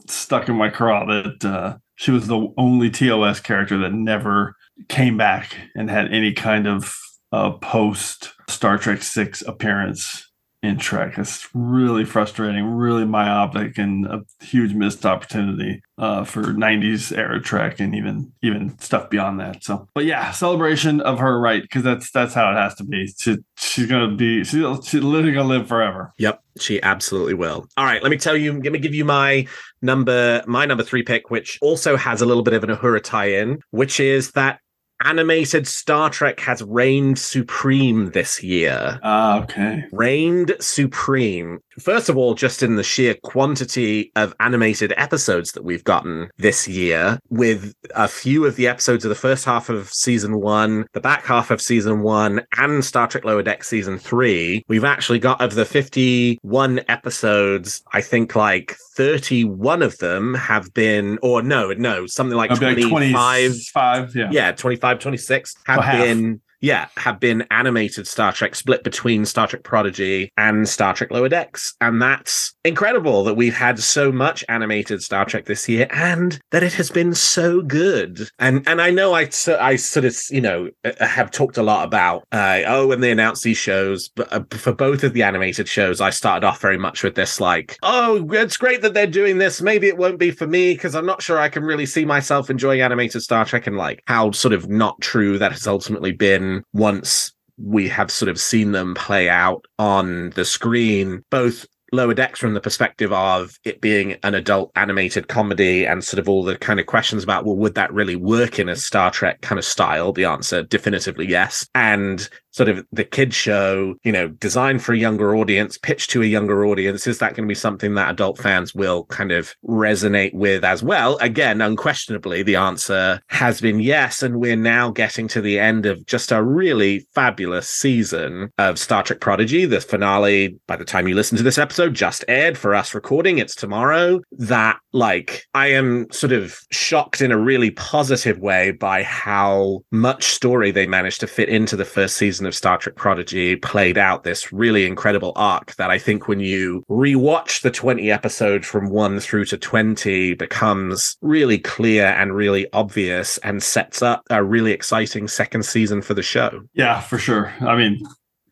[0.08, 4.56] stuck in my craw that uh, she was the only TOS character that never
[4.90, 6.96] came back and had any kind of
[7.32, 10.30] uh, post Star Trek Six appearance
[10.64, 11.18] in Trek.
[11.18, 17.82] It's really frustrating, really myopic, and a huge missed opportunity uh, for '90s era Trek
[17.82, 19.64] and even even stuff beyond that.
[19.64, 23.08] So, but yeah, celebration of her right because that's that's how it has to be.
[23.20, 26.14] She, she's gonna be she, she's literally gonna live forever.
[26.18, 27.68] Yep, she absolutely will.
[27.76, 29.46] All right, let me tell you, let me give you my
[29.82, 33.60] number my number 3 pick which also has a little bit of an Uhura tie-in,
[33.72, 34.60] which is that
[35.04, 39.00] animated Star Trek has reigned supreme this year.
[39.04, 39.86] Ah, okay.
[39.92, 41.60] reigned supreme.
[41.80, 46.68] First of all, just in the sheer quantity of animated episodes that we've gotten this
[46.68, 51.00] year, with a few of the episodes of the first half of season one, the
[51.00, 55.42] back half of season one, and Star Trek Lower Deck season three, we've actually got
[55.42, 62.06] of the 51 episodes, I think like 31 of them have been, or no, no,
[62.06, 64.30] something like I'll be like 25 25, yeah.
[64.32, 66.30] yeah 25 26 have been.
[66.30, 66.40] half.
[66.64, 71.28] Yeah, have been animated Star Trek split between Star Trek Prodigy and Star Trek Lower
[71.28, 71.76] Decks.
[71.82, 76.64] And that's incredible that we've had so much animated Star Trek this year and that
[76.64, 78.30] it has been so good.
[78.40, 81.86] And and I know I, I sort of, you know, uh, have talked a lot
[81.86, 85.68] about, uh, oh, when they announced these shows, but uh, for both of the animated
[85.68, 89.38] shows, I started off very much with this like, oh, it's great that they're doing
[89.38, 89.62] this.
[89.62, 92.50] Maybe it won't be for me because I'm not sure I can really see myself
[92.50, 96.53] enjoying animated Star Trek and like how sort of not true that has ultimately been
[96.74, 102.40] once we have sort of seen them play out on the screen, both Lower Decks
[102.40, 106.58] from the perspective of it being an adult animated comedy and sort of all the
[106.58, 109.66] kind of questions about, well, would that really work in a Star Trek kind of
[109.66, 110.12] style?
[110.12, 111.68] The answer definitively yes.
[111.76, 116.22] And sort of the kid show, you know, designed for a younger audience, pitched to
[116.22, 117.08] a younger audience.
[117.08, 120.84] Is that going to be something that adult fans will kind of resonate with as
[120.84, 121.18] well?
[121.18, 124.22] Again, unquestionably, the answer has been yes.
[124.24, 129.04] And we're now getting to the end of just a really fabulous season of Star
[129.04, 129.66] Trek Prodigy.
[129.66, 133.40] The finale, by the time you listen to this episode, just aired for us recording.
[133.40, 134.22] It's tomorrow.
[134.32, 140.26] That, like, I am sort of shocked in a really positive way by how much
[140.26, 143.98] story they managed to fit into the first season season of Star Trek Prodigy played
[143.98, 148.90] out this really incredible arc that I think when you rewatch the 20 episode from
[148.90, 154.74] 1 through to 20 becomes really clear and really obvious and sets up a really
[154.74, 156.64] exciting second season for the show.
[156.74, 157.54] Yeah, for sure.
[157.62, 158.02] I mean,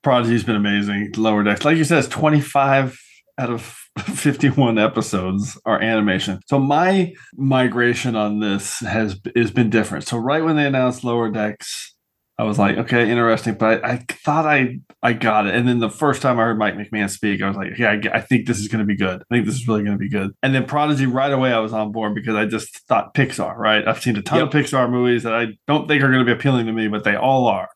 [0.03, 1.11] Prodigy's been amazing.
[1.17, 2.97] Lower Decks, like you said, it's 25
[3.39, 3.61] out of
[3.99, 6.39] 51 episodes are animation.
[6.45, 10.07] So my migration on this has has been different.
[10.07, 11.91] So right when they announced Lower Decks
[12.37, 15.53] I was like, okay, interesting, but I, I, thought I I got it.
[15.53, 18.17] And then the first time I heard Mike McMahan speak, I was like, yeah, I,
[18.17, 19.21] I think this is going to be good.
[19.21, 20.31] I think this is really going to be good.
[20.41, 23.87] And then Prodigy, right away, I was on board because I just thought Pixar, right?
[23.87, 24.47] I've seen a ton yep.
[24.47, 27.03] of Pixar movies that I don't think are going to be appealing to me, but
[27.03, 27.69] they all are,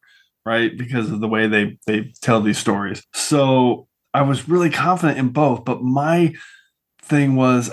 [0.46, 0.76] right?
[0.76, 3.04] Because of the way they they tell these stories.
[3.14, 6.34] So I was really confident in both, but my
[7.04, 7.70] thing was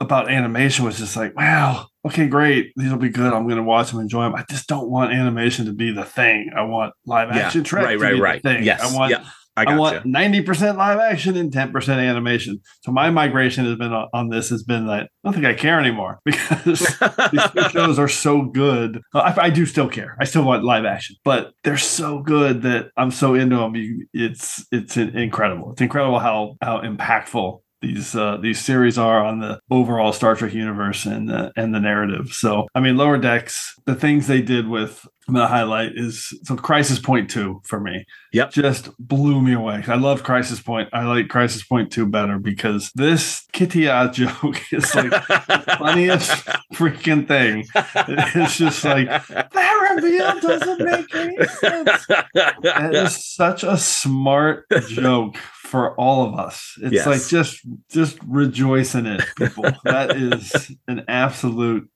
[0.00, 2.72] about animation was just like, wow, okay, great.
[2.76, 3.32] These will be good.
[3.32, 4.34] I'm going to watch them, enjoy them.
[4.34, 6.50] I just don't want animation to be the thing.
[6.56, 8.42] I want live action yeah, right, right, right.
[8.42, 8.64] thing.
[8.64, 9.10] Yes, I want.
[9.10, 9.24] Yeah.
[9.56, 12.60] I, I want ninety percent live action and ten percent animation.
[12.82, 15.78] So my migration has been on this has been that I don't think I care
[15.78, 16.96] anymore because
[17.32, 19.02] these shows are so good.
[19.12, 20.16] I, I, do still care.
[20.20, 23.74] I still want live action, but they're so good that I'm so into them.
[24.14, 25.72] It's it's incredible.
[25.72, 30.52] It's incredible how how impactful these uh, these series are on the overall Star Trek
[30.52, 32.28] universe and the, and the narrative.
[32.32, 36.36] So, I mean, Lower Decks, the things they did with I'm going to highlight is
[36.42, 38.04] so Crisis Point two for me.
[38.32, 39.84] Yep, just blew me away.
[39.86, 40.88] I love Crisis Point.
[40.92, 46.30] I like Crisis Point two better because this Kittia joke is like the funniest
[46.74, 47.64] freaking thing.
[47.74, 52.06] It's just like that reveal doesn't make any sense.
[52.34, 55.36] It is such a smart joke
[55.70, 56.76] for all of us.
[56.82, 57.06] It's yes.
[57.06, 59.64] like just just rejoice in it, people.
[59.84, 61.88] that is an absolute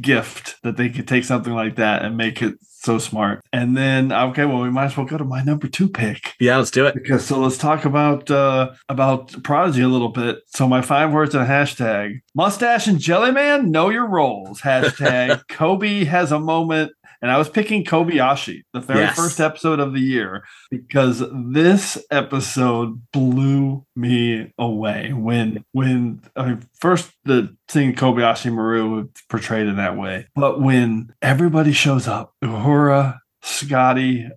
[0.00, 3.44] gift that they could take something like that and make it so smart.
[3.52, 6.34] And then okay, well, we might as well go to my number two pick.
[6.40, 6.94] Yeah, let's do it.
[6.94, 10.38] Because so let's talk about uh about Prodigy a little bit.
[10.46, 14.60] So my five words and a hashtag: mustache and jelly man, know your roles.
[14.60, 19.16] Hashtag Kobe has a moment and I was picking Kobayashi, the very yes.
[19.16, 25.12] first episode of the year, because this episode blew me away.
[25.12, 31.12] When when I mean, first the seeing Kobayashi Maru portrayed in that way, but when
[31.22, 34.28] everybody shows up, Uhura, Scotty,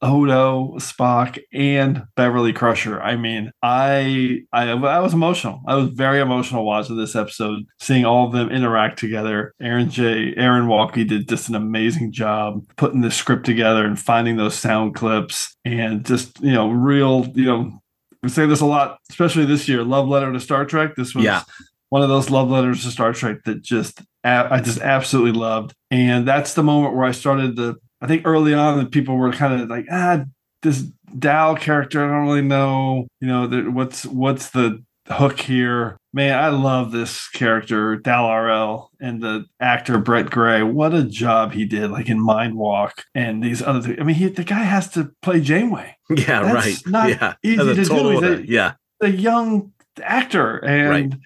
[0.00, 3.00] Odo, Spock, and Beverly Crusher.
[3.00, 5.60] I mean, I, I I was emotional.
[5.66, 9.54] I was very emotional watching this episode, seeing all of them interact together.
[9.60, 10.34] Aaron J.
[10.36, 14.94] Aaron Waltke did just an amazing job putting the script together and finding those sound
[14.94, 17.80] clips and just you know real you know
[18.22, 19.82] we say this a lot, especially this year.
[19.84, 20.96] Love letter to Star Trek.
[20.96, 21.42] This was yeah.
[21.88, 26.26] one of those love letters to Star Trek that just I just absolutely loved, and
[26.26, 29.60] that's the moment where I started to I think early on, the people were kind
[29.60, 30.24] of like, ah,
[30.62, 30.84] this
[31.18, 35.96] Dal character, I don't really know, you know, the, what's what's the hook here.
[36.12, 40.62] Man, I love this character, Dal R'El, and the actor Brett Gray.
[40.62, 43.98] What a job he did, like in Mind Walk and these other things.
[44.00, 45.96] I mean, he, the guy has to play Janeway.
[46.10, 46.86] Yeah, That's right.
[46.86, 47.34] Not yeah.
[47.42, 48.10] easy to do.
[48.10, 51.20] He's a, yeah, a young actor, and right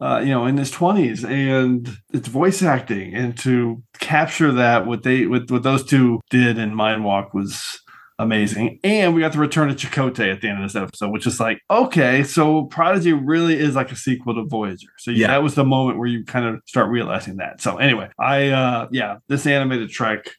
[0.00, 5.02] uh, you know, in his twenties, and it's voice acting, and to capture that what
[5.02, 7.80] they what, what those two did in Mind Walk was
[8.18, 8.78] amazing.
[8.82, 11.38] And we got the return of Chakotay at the end of this episode, which is
[11.38, 14.88] like, okay, so Prodigy really is like a sequel to Voyager.
[14.98, 17.60] So yeah, that was the moment where you kind of start realizing that.
[17.60, 20.30] So anyway, I uh yeah, this animated Trek,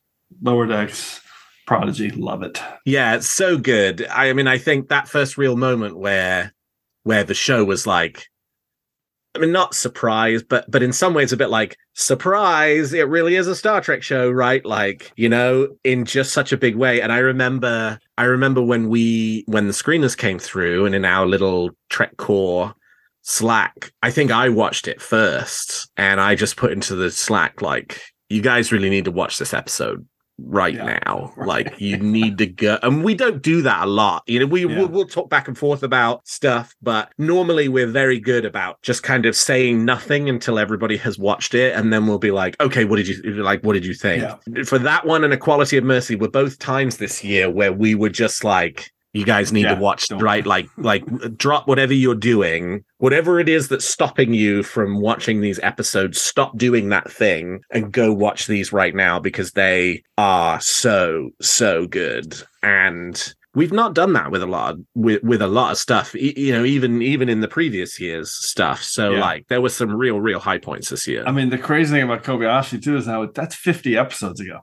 [0.42, 1.22] Lower Decks,
[1.66, 2.10] Prodigy.
[2.12, 2.62] Love it.
[2.86, 4.06] Yeah, it's so good.
[4.08, 6.54] I mean, I think that first real moment where
[7.04, 8.28] where the show was like
[9.36, 12.94] I mean, not surprise, but but in some ways a bit like surprise.
[12.94, 14.66] It really is a Star Trek show, right?
[14.66, 17.02] Like you know, in just such a big way.
[17.02, 21.26] And I remember, I remember when we when the screeners came through, and in our
[21.26, 22.74] little TrekCore
[23.22, 28.02] Slack, I think I watched it first, and I just put into the Slack like,
[28.30, 30.08] you guys really need to watch this episode
[30.40, 31.34] right Yeah, now.
[31.38, 31.48] right.
[31.48, 34.24] Like you need to go, and we don't do that a lot.
[34.28, 34.78] You know, we Yeah.
[34.80, 39.04] we'll, we'll talk back and forth about stuff, but normally we're very good about just
[39.04, 42.86] kind of saying nothing until everybody has watched it, and then we'll be like, okay,
[42.86, 43.62] what did you like?
[43.64, 44.24] What did you think?
[44.66, 47.96] For that one and A Quality of Mercy were both times this year where we
[47.96, 48.92] were just like.
[49.18, 50.46] You guys need Yeah, to watch, don't- right?
[50.46, 51.04] Like, like,
[51.38, 56.22] drop whatever you're doing, whatever it is that's stopping you from watching these episodes.
[56.22, 61.88] Stop doing that thing and go watch these right now because they are so so
[61.88, 62.36] good.
[62.64, 66.14] And we've not done that with a lot of, with with a lot of stuff.
[66.14, 68.84] You know, even even in the previous year's stuff.
[68.84, 69.20] So Yeah.
[69.22, 71.24] like, there was some real real high points this year.
[71.26, 74.60] I mean, the crazy thing about Kobayashi too is now that's 50 episodes ago.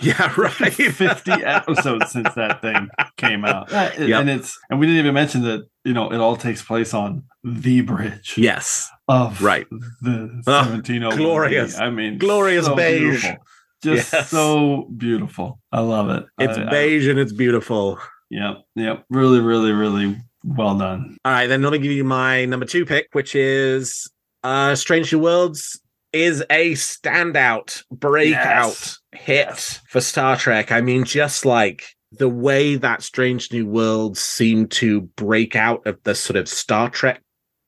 [0.02, 0.52] yeah, right.
[0.72, 3.70] 50 episodes since that thing came out.
[3.70, 3.98] Yep.
[4.20, 7.24] And it's and we didn't even mention that, you know, it all takes place on
[7.44, 9.66] the bridge yes, of right.
[10.02, 11.78] the Oh, glorious.
[11.78, 13.22] I mean, Glorious so beige.
[13.22, 13.36] beautiful.
[13.82, 14.28] Just Yes.
[14.28, 15.58] so beautiful.
[15.72, 16.26] I love it.
[16.38, 17.98] It's I- I- beige and it's beautiful.
[18.30, 18.62] Yep.
[18.76, 19.04] Yep.
[19.10, 21.16] Really, really, really well done.
[21.24, 24.10] All right, then let me give you my number two pick, which is
[24.44, 25.80] uh Strange New Worlds
[26.12, 28.98] is a standout breakout Yes.
[29.12, 29.80] hit Yes.
[29.88, 30.72] for Star Trek.
[30.72, 35.98] I mean, just like the way that Strange New Worlds seemed to break out of
[36.04, 37.22] the sort of Star Trek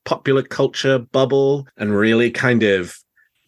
[0.05, 2.97] popular culture bubble and really kind of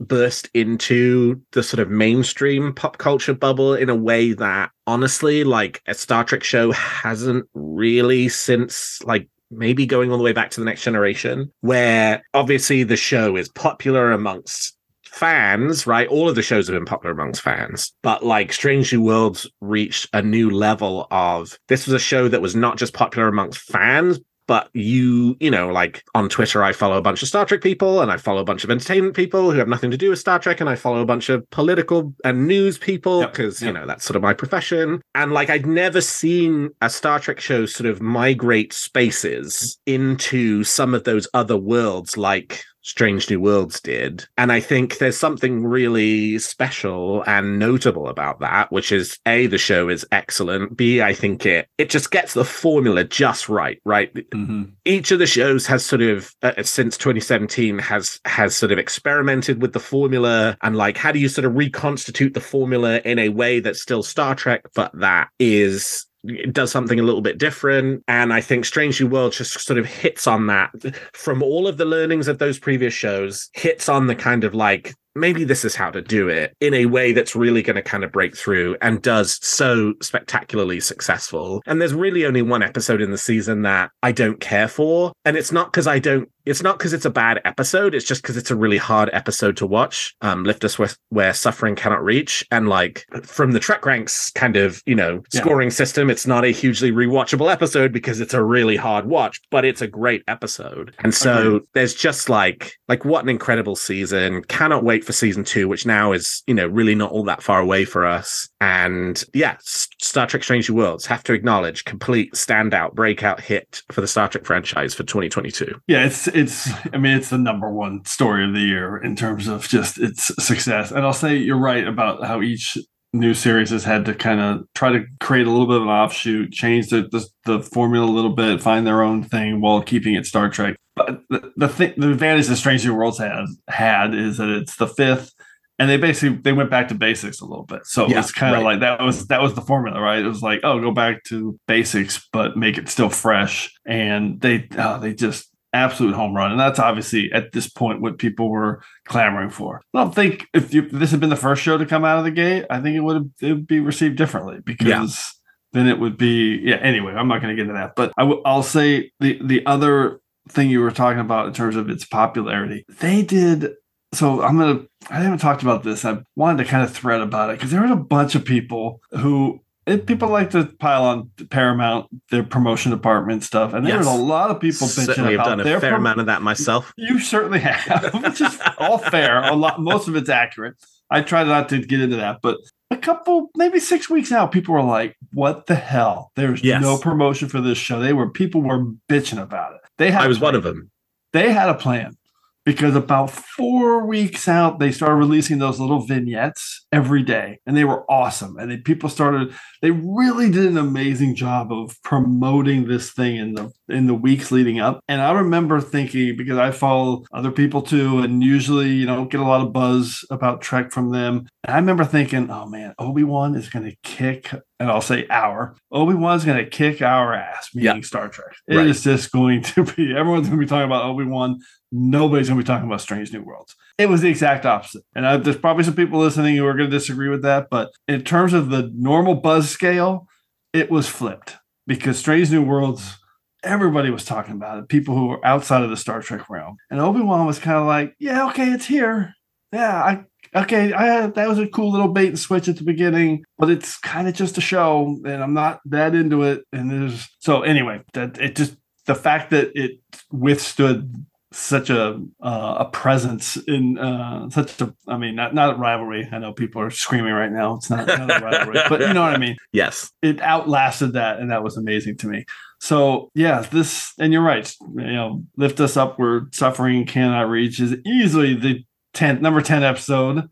[0.00, 5.83] burst into the sort of mainstream pop culture bubble in a way that honestly like
[5.88, 10.61] a Star Trek show hasn't really since like maybe going all the way back to
[10.61, 14.76] the next generation where obviously the show is popular amongst
[15.14, 16.09] fans right?
[16.09, 20.09] All of the shows have been popular amongst fans but like strange new worlds reached
[20.12, 24.18] a new level of this was a show that was not just popular amongst fans
[24.46, 28.00] but you you know like on twitter i follow a bunch of star trek people
[28.00, 30.38] and i follow a bunch of entertainment people who have nothing to do with star
[30.38, 33.87] trek and i follow a bunch of political and news people Yep, because you know
[33.87, 35.00] that's sort of my profession.
[35.14, 40.94] And like i'd never seen a star trek show sort of migrate spaces into some
[40.94, 44.27] of those other worlds like Strange New Worlds did.
[44.37, 49.59] And I think there's something really special and notable about that, which is A, the
[49.59, 50.77] show is excellent.
[50.77, 54.12] B, I think it it just gets the formula just right, right?
[54.14, 54.73] Mhm.
[54.85, 59.62] each of the shows has sort of uh, since 2017 has has sort of experimented
[59.62, 63.31] with the formula and like how do you sort of reconstitute the formula in a
[63.31, 66.07] way that's still Star Trek but that is
[66.52, 68.02] does something a little bit different.
[68.08, 70.70] And i think strange new world just sort of hits on that.
[71.12, 74.94] From all of the learnings of those previous shows hits on the kind of like
[75.14, 78.05] maybe this is how to do it in a way that's really going to kind
[78.05, 81.62] of break through and does so spectacularly successful.
[81.66, 85.12] And there's really only one episode in the season that I don't care for.
[85.24, 87.94] And it's not because I don't, it's not because it's a bad episode.
[87.94, 90.14] It's just because it's a really hard episode to watch.
[90.20, 92.44] Um, Lift Us where, where Suffering Cannot Reach.
[92.50, 95.40] And like from the Trek Ranks kind of, you know, Yeah.
[95.40, 99.64] scoring system, it's not a hugely rewatchable episode because it's a really hard watch, but
[99.64, 100.94] it's a great episode.
[101.03, 101.62] And so Agreed.
[101.72, 104.42] there's just like, like what an incredible season.
[104.44, 107.60] Cannot wait for season two, which now is, you know, really not all that far
[107.60, 108.48] away for us.
[108.60, 114.00] And yeah, Star Trek Strange New Worlds have to acknowledge complete standout breakout hit for
[114.00, 115.80] the Star Trek franchise for 2022.
[115.86, 116.68] Yeah, it's it's.
[116.92, 120.32] I mean, it's the number one story of the year in terms of just its
[120.44, 120.90] success.
[120.90, 122.78] And I'll say you're right about how each
[123.14, 125.88] new series has had to kind of try to create a little bit of an
[125.88, 130.14] offshoot, change the the, the formula a little bit, find their own thing while keeping
[130.14, 130.76] it Star Trek.
[130.96, 134.76] But the the, thing, the advantage that Strange New Worlds has had is that it's
[134.76, 135.33] the fifth.
[135.76, 138.54] And they basically they went back to basics a little bit, so Yeah, it's kind
[138.54, 138.74] of right.
[138.74, 140.20] like that was that was the formula, right?
[140.20, 143.74] It was like, oh, go back to basics, but make it still fresh.
[143.85, 146.52] And they oh, they just absolute home run.
[146.52, 149.83] And that's obviously at this point what people were clamoring for.
[149.92, 152.18] I don't think if, you, if this had been the first show to come out
[152.18, 155.35] of the gate, I think it would have, it would be received differently because
[155.72, 156.76] then it would be yeah.
[156.76, 159.66] Anyway, I'm not going to get into that, but I w- I'll say the the
[159.66, 163.74] other thing you were talking about in terms of its popularity, they did.
[164.12, 164.80] So I'm gonna.
[165.11, 166.04] I haven't talked about this.
[166.04, 169.00] I wanted to kind of thread about it because there was a bunch of people
[169.11, 169.61] who
[170.07, 174.18] people like to pile on Paramount their promotion department stuff, and there was Yes.
[174.18, 176.92] a lot of people bitching about done a their fair amount of that myself.
[176.96, 179.42] you certainly have, which is all fair.
[179.42, 180.76] A lot, most of it's accurate.
[181.11, 182.59] I tried not to get into that, but
[182.90, 186.80] a couple, maybe six weeks now, people were like, "What the hell?" There's Yes.
[186.80, 187.98] no promotion for this show.
[188.00, 189.80] They were people were bitching about it.
[189.98, 190.90] They had I was one of them.
[191.33, 192.16] They had a plan
[192.64, 197.84] because about four weeks out, they started releasing those little vignettes every day, and they
[197.84, 198.57] were awesome.
[198.59, 199.53] And then people started.
[199.82, 204.51] They really did an amazing job of promoting this thing in the in the weeks
[204.51, 205.01] leading up.
[205.09, 209.41] And I remember thinking because I follow other people too, and usually you don't get
[209.41, 211.47] a lot of buzz about Trek from them.
[211.64, 215.26] And I remember thinking, oh man, Obi Wan is going to kick, and I'll say
[215.28, 218.03] our Obi Wan's going to kick our ass, meaning Yeah.
[218.03, 218.55] Star Trek.
[218.68, 219.12] It is Right.
[219.16, 221.59] just going to be everyone's going to be talking about Obi Wan.
[221.97, 223.76] Nobody's going to be talking about Strange New Worlds.
[223.99, 225.05] It was the exact opposite.
[225.14, 227.68] And I, there's probably some people listening who are going to disagree with that.
[227.70, 230.26] But in terms of the normal buzz scale,
[230.72, 231.55] it was flipped
[231.86, 233.16] because Strange New Worlds,
[233.62, 234.88] everybody was talking about it.
[234.88, 236.78] People who were outside of the Star Trek realm.
[236.90, 239.32] And Obi Wan was kind of like, yeah, okay, it's here.
[239.72, 240.24] Yeah, I.
[240.57, 243.99] Okay, I, that was a cool little bait and switch at the beginning, but it's
[243.99, 246.62] kind of just a show, and I'm not that into it.
[246.72, 248.76] And there's so anyway, that it just
[249.07, 249.99] the fact that it
[250.30, 255.78] withstood such a uh, a presence in uh, such a I mean not not a
[255.78, 256.28] rivalry.
[256.30, 257.76] I know people are screaming right now.
[257.76, 259.57] It's not, not a rivalry, but you know what I mean.
[259.72, 260.12] Yes.
[260.22, 262.44] It outlasted that, and that was amazing to me.
[262.80, 264.72] So yeah, this and you're right.
[264.94, 268.84] You know, lift us up We're suffering cannot reach is easily the
[269.14, 270.48] tenth number ten episode,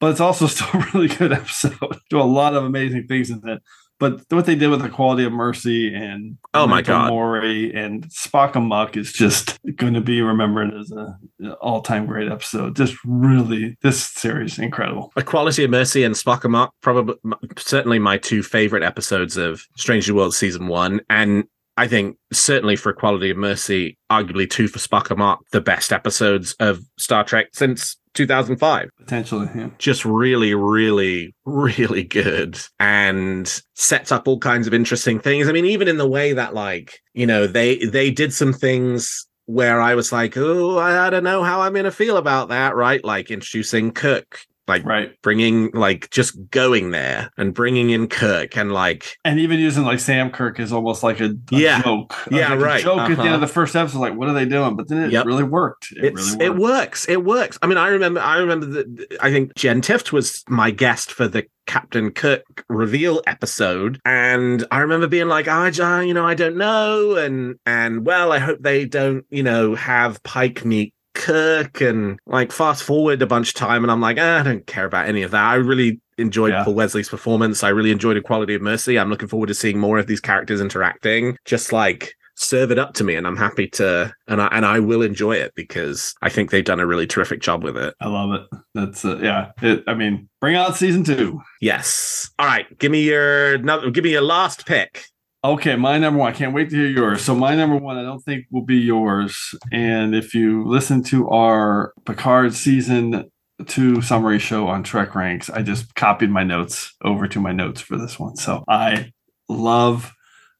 [0.00, 1.98] but it's also still a really good episode.
[2.10, 3.62] Do a lot of amazing things in it.
[3.98, 7.08] But what they did with the quality of mercy and Oh my God.
[7.08, 12.30] Mori and Spock Amok is just going to be remembered as a an all-time great
[12.30, 12.76] episode.
[12.76, 15.12] Just really, this series incredible.
[15.16, 17.14] A Quality of Mercy and Spock Amok, probably
[17.56, 21.00] certainly my two favorite episodes of Strange New Worlds season one.
[21.10, 21.44] And
[21.76, 25.92] I think certainly for A Quality of Mercy, arguably two for Spock Amok, the best
[25.92, 28.88] episodes of Star Trek since 2005.
[28.98, 29.68] Potentially, yeah.
[29.78, 35.48] Just really, really, really good and sets up all kinds of interesting things.
[35.48, 39.26] I mean, even in the way that like, you know, they they did some things
[39.46, 42.48] where I was like, oh, I, I don't know how I'm going to feel about
[42.48, 43.04] that, right?
[43.04, 45.10] Like introducing Kirk, like Right.
[45.22, 50.00] bringing, like just going there and bringing in Kirk and like, And even using like
[50.00, 51.82] Sam Kirk is almost like a, a Yeah.
[51.82, 52.14] joke.
[52.30, 52.82] Yeah, Like a right.
[52.82, 53.34] joke at the end Uh-huh.
[53.36, 54.76] of the first episode, like, what are they doing?
[54.76, 55.26] But then it Yep.
[55.26, 55.92] really worked.
[55.92, 57.08] It it's, really it works.
[57.08, 57.58] It works.
[57.62, 61.28] I mean, I remember, I remember that I think Jen Tift was my guest for
[61.28, 63.98] the Captain Kirk reveal episode.
[64.04, 67.16] And I remember being like, I, j- you know, I don't know.
[67.16, 72.52] And, and well, I hope they don't, you know, have Pike meet Kirk and like
[72.52, 73.82] fast forward a bunch of time.
[73.82, 75.44] And I'm like, ah, I don't care about any of that.
[75.44, 76.64] I really enjoyed Yeah.
[76.64, 77.64] Paul Wesley's performance.
[77.64, 78.98] I really enjoyed A Quality of Mercy.
[78.98, 81.36] I'm looking forward to seeing more of these characters interacting.
[81.44, 84.78] Just like, serve it up to me and I'm happy to and I and I
[84.78, 87.94] will enjoy it because I think they've done a really terrific job with it.
[87.98, 88.58] I love it.
[88.74, 89.52] That's uh, yeah.
[89.62, 91.40] It, I mean, bring out season two.
[91.62, 92.30] Yes.
[92.38, 93.56] All right, give me your
[93.90, 95.06] give me your last pick.
[95.46, 96.32] Okay, my number one.
[96.32, 97.22] I can't wait to hear yours.
[97.22, 99.54] So my number one, I don't think will be yours.
[99.70, 103.30] And if you listen to our Picard season
[103.68, 107.80] two summary show on Trek Ranks, I just copied my notes over to my notes
[107.80, 108.34] for this one.
[108.34, 109.12] So I
[109.48, 110.12] love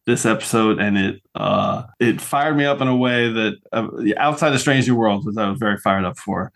[0.06, 4.52] this episode, and it uh it fired me up in a way that uh, outside
[4.52, 6.52] of Strange New Worlds, which I was very fired up for.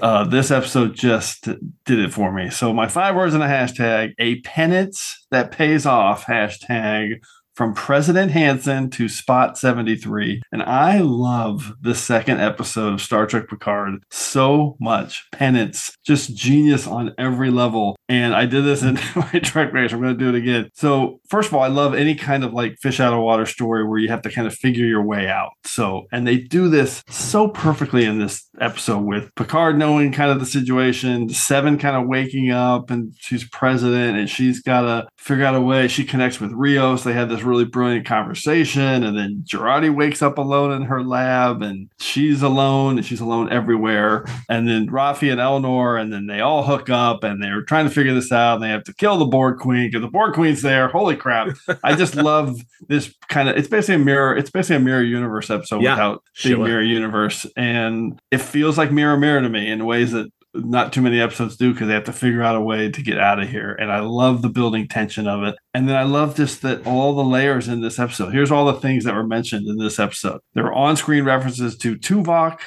[0.00, 1.44] Uh, this episode just
[1.84, 2.50] did it for me.
[2.50, 6.24] So my five words in a hashtag: a penance that pays off.
[6.26, 7.20] Hashtag
[7.54, 10.42] from President Hansen to Spot 73.
[10.52, 15.26] And I love the second episode of Star Trek Picard so much.
[15.32, 17.96] Penance, just genius on every level.
[18.08, 19.92] And I did this in my Trek race.
[19.92, 20.70] I'm going to do it again.
[20.74, 23.86] So, first of all, I love any kind of like fish out of water story
[23.86, 25.50] where you have to kind of figure your way out.
[25.64, 30.40] So, and they do this so perfectly in this episode with Picard knowing kind of
[30.40, 35.44] the situation, Seven kind of waking up and she's president and she's got to figure
[35.44, 35.88] out a way.
[35.88, 37.04] She connects with Rios.
[37.04, 39.02] They have this really brilliant conversation.
[39.04, 43.52] And then Jurati wakes up alone in her lab and she's alone and she's alone
[43.52, 44.24] everywhere.
[44.48, 47.94] And then Raffi and Elnor, and then they all hook up and they're trying to
[47.94, 48.54] figure this out.
[48.54, 50.88] And they have to kill the Borg Queen because the Borg Queen's there.
[50.88, 51.48] Holy crap.
[51.84, 55.50] I just love this kind of, it's basically a mirror, it's basically a mirror universe
[55.50, 56.58] episode Yeah, without sure.
[56.64, 57.46] mirror universe.
[57.56, 61.56] And it feels like mirror mirror to me in ways that not too many episodes
[61.56, 63.72] do because they have to figure out a way to get out of here.
[63.72, 65.56] And I love the building tension of it.
[65.72, 68.32] And then I love just that all the layers in this episode.
[68.32, 70.40] Here's all the things that were mentioned in this episode.
[70.54, 72.58] There are on-screen references to Tuvok,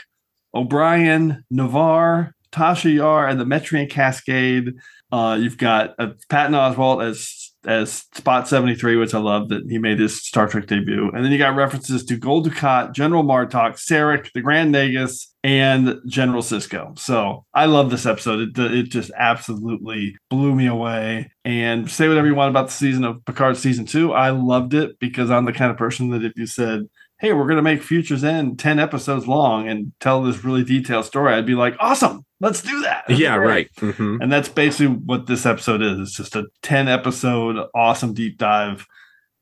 [0.53, 4.73] O'Brien, Navarre, Tasha Yar, and the Metreon Cascade.
[5.11, 9.79] Uh, you've got uh, Patton Oswalt as as Spot 73, which I love that he
[9.79, 11.09] made his Star Trek debut.
[11.09, 16.41] And then you got references to Dukat, General Martok, Sarek, the Grand Nagus, and General
[16.41, 16.97] Sisko.
[16.97, 18.57] So I love this episode.
[18.57, 21.31] It, it just absolutely blew me away.
[21.43, 24.11] And say whatever you want about the season of Picard season two.
[24.11, 26.89] I loved it because I'm the kind of person that if you said,
[27.19, 31.05] hey, we're going to make Futures End 10 episodes long and tell this really detailed
[31.05, 33.03] story, I'd be like, awesome, let's do that.
[33.07, 33.47] That's yeah, great.
[33.47, 33.93] right.
[33.93, 34.23] Mhm.
[34.23, 35.99] And that's basically what this episode is.
[35.99, 38.87] It's just a 10 episode awesome deep dive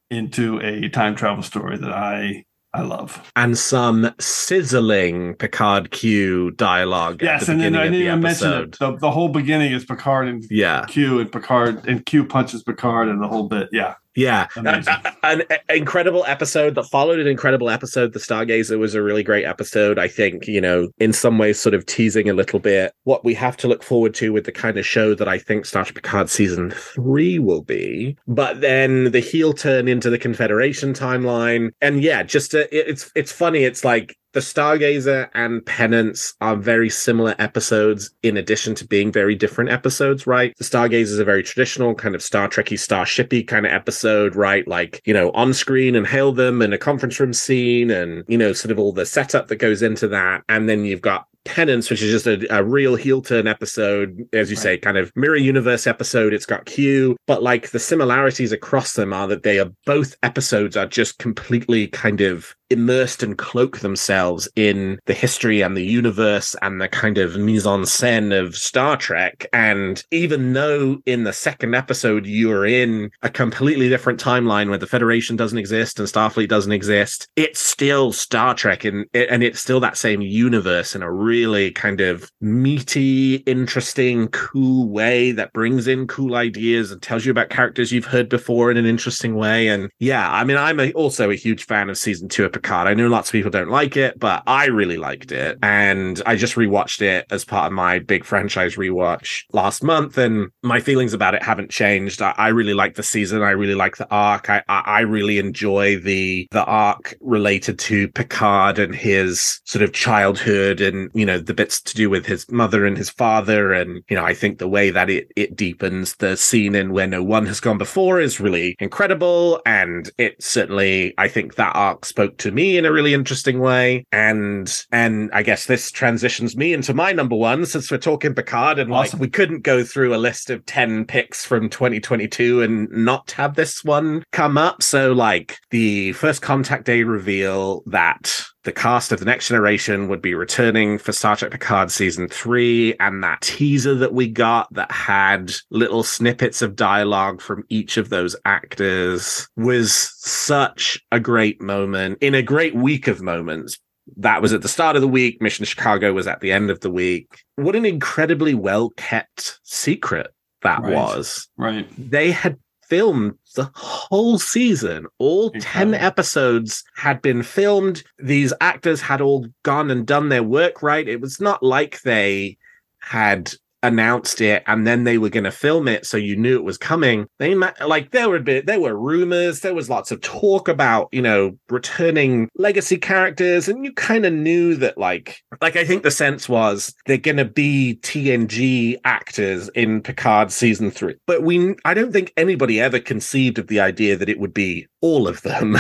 [0.10, 2.44] into a time travel story that I
[2.76, 3.32] I love.
[3.36, 7.22] And some sizzling Picard Q dialogue.
[7.22, 8.80] at Yes, the and then I didn't the even mention it.
[8.80, 13.10] The, the whole beginning is Picard and Yeah, Q and Picard and Q punches Picard
[13.10, 13.70] and the whole bit.
[13.72, 13.96] Yeah.
[14.16, 14.48] Yeah.
[14.56, 14.94] Amazing.
[15.24, 18.14] An incredible episode that followed an incredible episode.
[18.14, 19.98] The Stargazer was a really great episode.
[19.98, 23.34] I think, you know, in some ways, sort of teasing a little bit what we
[23.36, 25.96] have to look forward to with the kind of show that I think Star Trek
[25.96, 28.18] Picard season three will be.
[28.28, 31.70] But then the heel turn into the Confederation timeline.
[31.82, 33.64] And yeah, just a, it- it's, it's funny.
[33.64, 39.36] It's like, the Stargazer and Penance are very similar episodes in addition to being very
[39.36, 40.54] different episodes, right?
[40.58, 44.68] The Stargazer is a very traditional kind of Star Trekky, Starshipy kind of episode, right?
[44.68, 48.38] Like, you know, on screen and hail them and a conference room scene and, you
[48.38, 50.44] know, sort of all the setup that goes into that.
[50.50, 54.50] And then you've got Penance, which is just a, a real heel turn episode, as
[54.50, 54.64] you Right.
[54.64, 56.34] say, kind of mirror universe episode.
[56.34, 60.78] It's got Q, but like the similarities across them are that they are both episodes
[60.78, 66.56] are just completely kind of immersed and cloak themselves in the history and the universe
[66.62, 69.46] and the kind of mise en scène of Star Trek.
[69.54, 74.88] And even though in the second episode you're in a completely different timeline where the
[74.88, 79.80] Federation doesn't exist and Starfleet doesn't exist, it's still Star Trek and and it's still
[79.80, 86.08] that same universe in a really kind of meaty, interesting, cool way that brings in
[86.08, 89.68] cool ideas and tells you about characters you've heard before in an interesting way.
[89.68, 92.88] And yeah, I mean, I'm a, also a huge fan of season two of Picard.
[92.88, 95.60] I know lots of people don't like it, but I really liked it.
[95.62, 100.18] And I just rewatched it as part of my big franchise rewatch last month.
[100.18, 102.22] And my feelings about it haven't changed.
[102.22, 103.42] I, I really like the season.
[103.42, 104.50] I really like the arc.
[104.50, 109.92] I, I, I really enjoy the, the arc related to Picard and his sort of
[109.92, 113.74] childhood and, you know, the bits to do with his mother and his father.
[113.74, 117.08] And, you know, I think the way that it, it deepens the scene in Where
[117.08, 119.62] No One Has Gone Before is really incredible.
[119.66, 124.06] And it certainly, I think that arc spoke to me in a really interesting way.
[124.12, 128.80] And, and I guess this transitions me into my number one since we're talking Picard
[128.80, 129.20] and Awesome.
[129.20, 133.56] like we couldn't go through a list of 10 picks from 2022 and not have
[133.56, 134.84] this one come up.
[134.84, 140.22] So like the first contact day reveal that the cast of the next generation would
[140.22, 144.92] be returning for Star Trek Picard season three, and that teaser that we got that
[144.92, 152.18] had little snippets of dialogue from each of those actors was such a great moment
[152.22, 153.78] in a great week of moments.
[154.18, 155.42] That was at the start of the week.
[155.42, 157.44] Mission Chicago was at the end of the week.
[157.56, 160.28] What an incredibly well kept secret
[160.62, 160.94] that Right.
[160.94, 161.88] was Right.
[161.98, 162.58] they had
[162.94, 165.08] filmed the whole season.
[165.18, 168.04] All 10 episodes had been filmed.
[168.20, 171.08] These actors had all gone and done their work right.
[171.08, 172.60] It was not like they
[173.00, 173.52] had
[173.84, 176.78] announced it and then they were going to film it so you knew it was
[176.78, 177.28] coming.
[177.40, 181.22] They like there were bit there were rumors there was lots of talk about you
[181.22, 186.12] know returning legacy characters and you kind of knew that like like i think the
[186.12, 191.94] sense was they're going to be tng actors in picard season 3 but we i
[191.94, 195.76] don't think anybody ever conceived of the idea that it would be all of them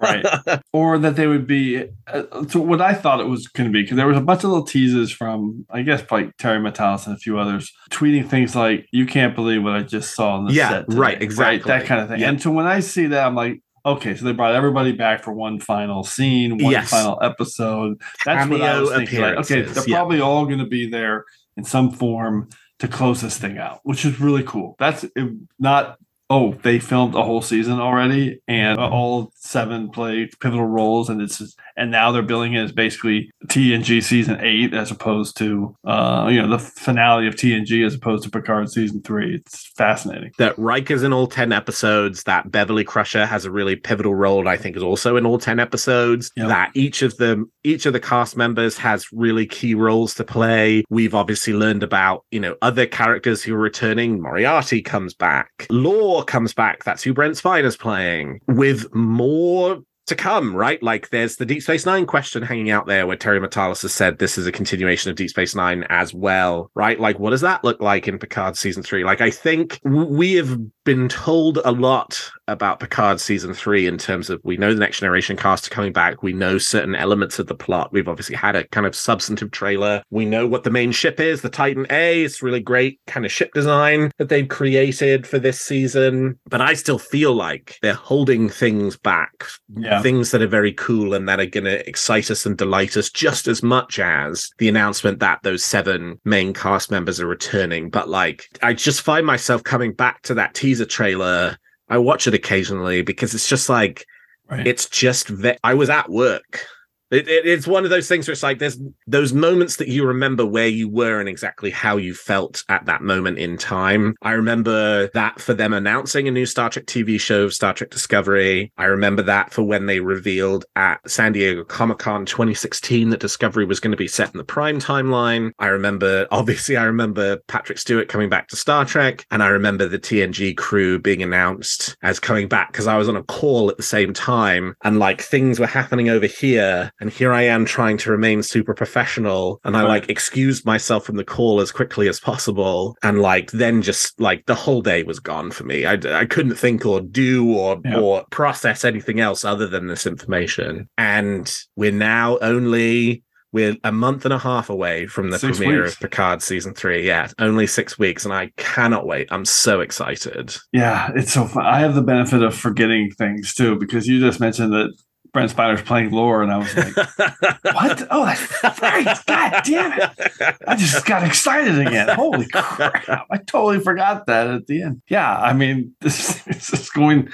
[0.00, 0.24] Right.
[0.74, 3.82] or that they would be uh, so what i thought it was going to be
[3.82, 7.16] because there was a bunch of little teases from i guess like terry matalas and
[7.16, 10.52] a few others tweeting things like you can't believe what i just saw on the
[10.52, 11.66] Yeah, set today," right, exactly.
[11.68, 12.28] that kind of thing Yeah.
[12.28, 15.32] and so when i see that i'm like okay so they brought everybody back for
[15.32, 16.90] one final scene one Yes.
[16.90, 19.96] final episode that's what i was thinking like, okay they're yeah.
[19.96, 21.24] probably all going to be there
[21.56, 22.48] in some form
[22.80, 25.96] to close this thing out which is really cool that's it, not
[26.32, 31.38] oh, they filmed a whole season already, and all seven play pivotal roles, and it's
[31.38, 36.28] just, and now they're billing it as basically TNG season eight as opposed to uh,
[36.30, 39.34] you know the finale of TNG as opposed to Picard season three.
[39.36, 40.32] It's fascinating.
[40.38, 44.48] that Riker's in all 10 episodes, that Beverly Crusher has a really pivotal role, and
[44.48, 46.48] I think is also in all 10 episodes, Yep.
[46.48, 50.84] that each of them, each of the cast members has really key roles to play.
[50.90, 54.20] We've obviously learned about, you know, other characters who are returning.
[54.20, 55.66] Moriarty comes back.
[55.70, 56.84] Lore comes back.
[56.84, 58.40] That's who Brent Spiner is playing.
[58.48, 59.78] With more
[60.14, 60.82] to come, right?
[60.82, 64.18] Like there's the Deep Space Nine question hanging out there where Terry Matalas has said
[64.18, 67.00] this is a continuation of Deep Space Nine as well, right?
[67.00, 69.04] Like what does that look like in Picard season three?
[69.04, 74.28] Like I think we have been told a lot about Picard season three in terms
[74.28, 76.22] of we know the next generation cast are coming back.
[76.22, 77.92] We know certain elements of the plot.
[77.92, 80.02] We've obviously had a kind of substantive trailer.
[80.10, 82.24] We know what the main ship is, the Titan A.
[82.24, 86.38] It's really great kind of ship design that they've created for this season.
[86.48, 89.44] But I still feel like they're holding things back,
[89.76, 90.02] Yeah.
[90.02, 93.08] things that are very cool and that are going to excite us and delight us
[93.08, 97.88] just as much as the announcement that those seven main cast members are returning.
[97.88, 101.56] But like, I just find myself coming back to that teaser trailer.
[101.88, 104.06] I watch it occasionally because it's just like,
[104.50, 104.66] Right.
[104.66, 106.66] it's just ve- I was at work.
[107.12, 110.04] It, it- it's one of those things where it's like there's those moments that you
[110.06, 114.14] remember where you were and exactly how you felt at that moment in time.
[114.22, 118.72] I remember that for them announcing a new Star Trek TV show, Star Trek Discovery.
[118.78, 123.66] I remember that for when they revealed at San Diego Comic Con 2016 that Discovery
[123.66, 125.50] was going to be set in the prime timeline.
[125.58, 129.86] I remember, obviously, I remember Patrick Stewart coming back to Star Trek, and I remember
[129.86, 133.76] the TNG crew being announced as coming back because I was on a call at
[133.76, 136.90] the same time and like things were happening over here.
[137.02, 139.60] And here I am trying to remain super professional.
[139.64, 142.96] And I like excused myself from the call as quickly as possible.
[143.02, 145.84] And like then just like the whole day was gone for me.
[145.84, 147.98] I, I couldn't think or do or, Yeah.
[147.98, 150.88] or process anything else other than this information.
[150.96, 155.82] And we're now only we're a month and a half away from the Six premiere
[155.82, 155.94] weeks.
[155.94, 157.04] of Picard season three.
[157.04, 159.26] Yeah, only six weeks, and I cannot wait.
[159.30, 160.56] I'm so excited.
[160.72, 161.66] Yeah, it's so fun.
[161.66, 164.96] I have the benefit of forgetting things too because you just mentioned that
[165.32, 166.94] Brent Spiner's playing lore, and I was like,
[167.62, 168.06] "What?
[168.10, 169.16] Oh, that's right!
[169.26, 170.56] God damn it!
[170.66, 172.08] I just got excited again.
[172.10, 173.26] Holy crap!
[173.30, 175.00] I totally forgot that at the end.
[175.08, 177.30] Yeah, I mean, this, this is going.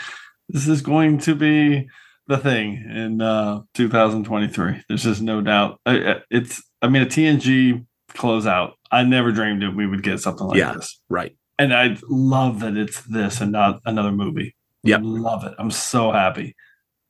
[0.48, 1.88] This is going to be
[2.28, 4.82] the thing in uh, 2023.
[4.88, 5.80] There's just no doubt.
[5.86, 6.62] It's.
[6.80, 8.72] I mean, a TNG closeout.
[8.92, 10.72] I never dreamed that we would get something like Yeah.
[10.74, 11.36] this right.
[11.58, 14.54] and I love that it's this and not another movie.
[14.84, 15.00] Yep.
[15.02, 15.52] love it.
[15.58, 16.54] I'm so happy.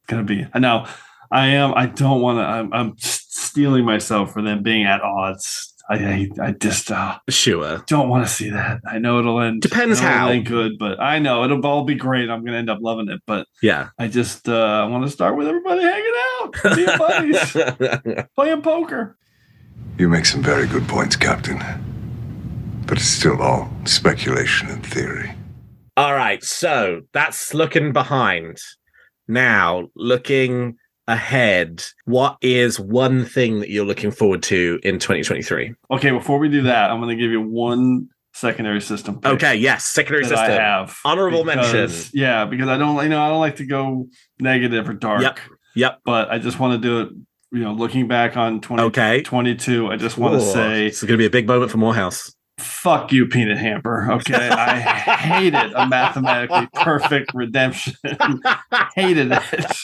[0.09, 0.47] It's gonna be.
[0.55, 0.87] And now
[1.31, 1.75] I am.
[1.77, 2.43] I don't want to.
[2.43, 5.75] I'm, I'm steeling myself for them being at odds.
[5.91, 7.85] I I, I just uh, Sure.
[7.87, 8.81] don't want to see that.
[8.91, 9.61] I know it'll end.
[9.61, 10.29] Depends it'll how.
[10.31, 12.31] end good, but I know it'll all be great.
[12.31, 13.21] I'm gonna end up loving it.
[13.27, 13.91] But Yeah.
[13.99, 19.15] I just uh, I want to start with everybody hanging out, being buddies, playing poker.
[19.99, 21.59] You make some very good points, Captain.
[22.87, 25.35] But it's still all speculation and theory.
[25.99, 26.43] All right.
[26.43, 28.57] So that's looking behind.
[29.29, 30.77] Now, looking
[31.07, 35.75] ahead, what is one thing that you're looking forward to in 2023?
[35.91, 39.21] Okay, before we do that, I'm gonna give you one secondary system.
[39.25, 39.57] Okay.
[39.57, 39.85] Yes.
[39.87, 40.39] Secondary system.
[40.39, 40.97] I have.
[41.05, 42.11] Honorable Because- mention.
[42.15, 44.07] Yeah, because I don't, you know, I don't like to go
[44.39, 45.23] negative or dark.
[45.23, 45.39] Yep.
[45.75, 45.99] Yep.
[46.05, 47.09] But I just want to do it.
[47.51, 49.95] You know, looking back on 2022, Okay.
[49.95, 52.35] I just want to say, it's going to be a big moment for Morehouse.
[52.59, 54.11] Fuck you, peanut hamper.
[54.13, 57.95] Okay, I hated a mathematically perfect redemption.
[58.95, 59.77] hated it.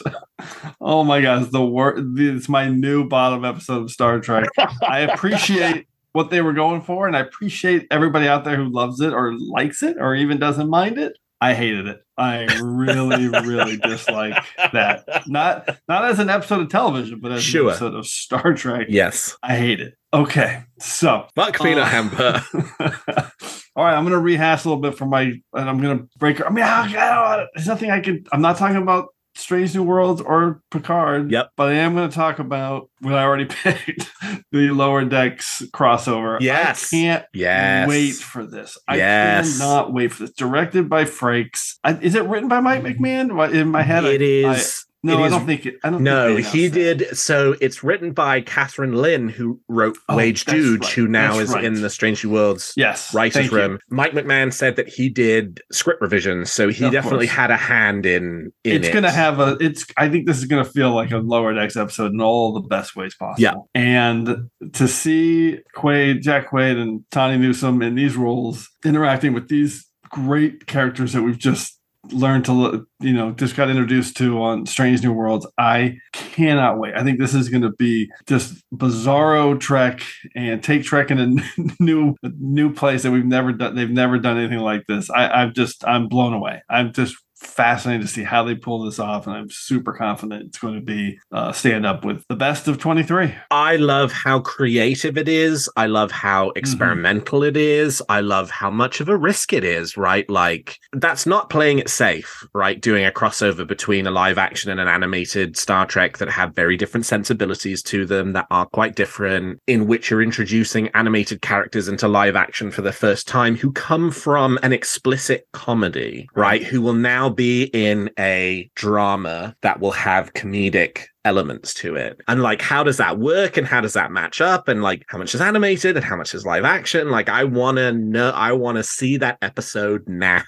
[0.80, 2.04] Oh my god, it's the worst.
[2.16, 4.48] It's my new bottom episode of Star Trek.
[4.82, 9.00] I appreciate what they were going for, and I appreciate everybody out there who loves
[9.00, 11.16] it or likes it or even doesn't mind it.
[11.44, 12.00] I hated it.
[12.16, 14.42] I really, really dislike
[14.72, 15.04] that.
[15.26, 17.64] Not not as an episode of television, but as Sure.
[17.64, 18.86] an episode of Star Trek.
[18.88, 19.36] Yes.
[19.42, 19.94] I hate it.
[20.14, 22.44] Okay, so Fuck Peanut Uh, Hamper.
[23.76, 26.40] All right, I'm gonna rehash a little bit for my, and I'm gonna break.
[26.44, 28.24] I mean, I, I there's nothing I can.
[28.32, 31.30] I'm not talking about Strange New Worlds or Picard.
[31.30, 31.50] Yep.
[31.56, 34.10] But I am gonna talk about what I already picked,
[34.52, 36.38] the Lower Decks crossover.
[36.40, 36.92] Yes.
[36.92, 37.88] I can't Yes.
[37.88, 38.78] wait for this.
[38.86, 39.58] I Yes.
[39.58, 40.32] cannot wait for this.
[40.34, 41.74] Directed by Frakes.
[41.82, 43.04] I, is it written by Mike mm-hmm.
[43.04, 43.54] McMahan?
[43.54, 44.84] In my head, It I, I- is.
[45.04, 45.76] No, it I is- don't think it.
[45.84, 46.02] I don't.
[46.02, 47.16] No, think he did.
[47.16, 50.90] So it's written by Kathryn Lyn, who wrote Oh, wej Duj, right.
[50.92, 51.64] who now That's is right.
[51.64, 53.12] in the Strange New Worlds Yes.
[53.14, 53.56] writers thank you.
[53.56, 53.78] room.
[53.90, 57.36] Mike McMahan said that he did script revisions, so he Of definitely course.
[57.36, 58.50] had a hand in.
[58.64, 58.92] in it's it.
[58.92, 62.12] gonna have a it's i think this is gonna feel like a lower decks episode
[62.12, 63.80] in all the best ways possible Yeah.
[63.80, 69.86] and to see quaid jack quaid and tawny newsome in these roles interacting with these
[70.10, 71.78] great characters that we've just
[72.10, 75.96] learned to you know just got introduced to on strange new worlds i
[76.34, 76.94] cannot wait.
[76.96, 80.02] I think this is going to be just bizarro trek
[80.34, 84.38] and take trek in a new new place that we've never done they've never done
[84.38, 85.10] anything like this.
[85.10, 86.62] I i'm just i'm blown away.
[86.68, 87.16] I'm just
[87.54, 90.80] fascinating to see how they pull this off, and I'm super confident it's going to
[90.80, 93.34] be uh, stand up with the best of 23.
[93.50, 95.70] I love how creative it is.
[95.76, 98.02] I love how experimental it is.
[98.08, 100.28] I love how much of a risk it is, right?
[100.28, 102.80] Like, that's not playing it safe, right?
[102.80, 106.76] Doing a crossover between a live action and an animated Star Trek that have very
[106.76, 112.08] different sensibilities to them, that are quite different, in which you're introducing animated characters into
[112.08, 116.62] live action for the first time who come from an explicit comedy, right?
[116.62, 122.20] Who will now be in a drama that will have comedic elements to it.
[122.28, 124.68] And like, how does that work and how does that match up?
[124.68, 127.10] And like, how much is animated and how much is live action?
[127.10, 130.42] Like, I want to know, I want to see that episode now.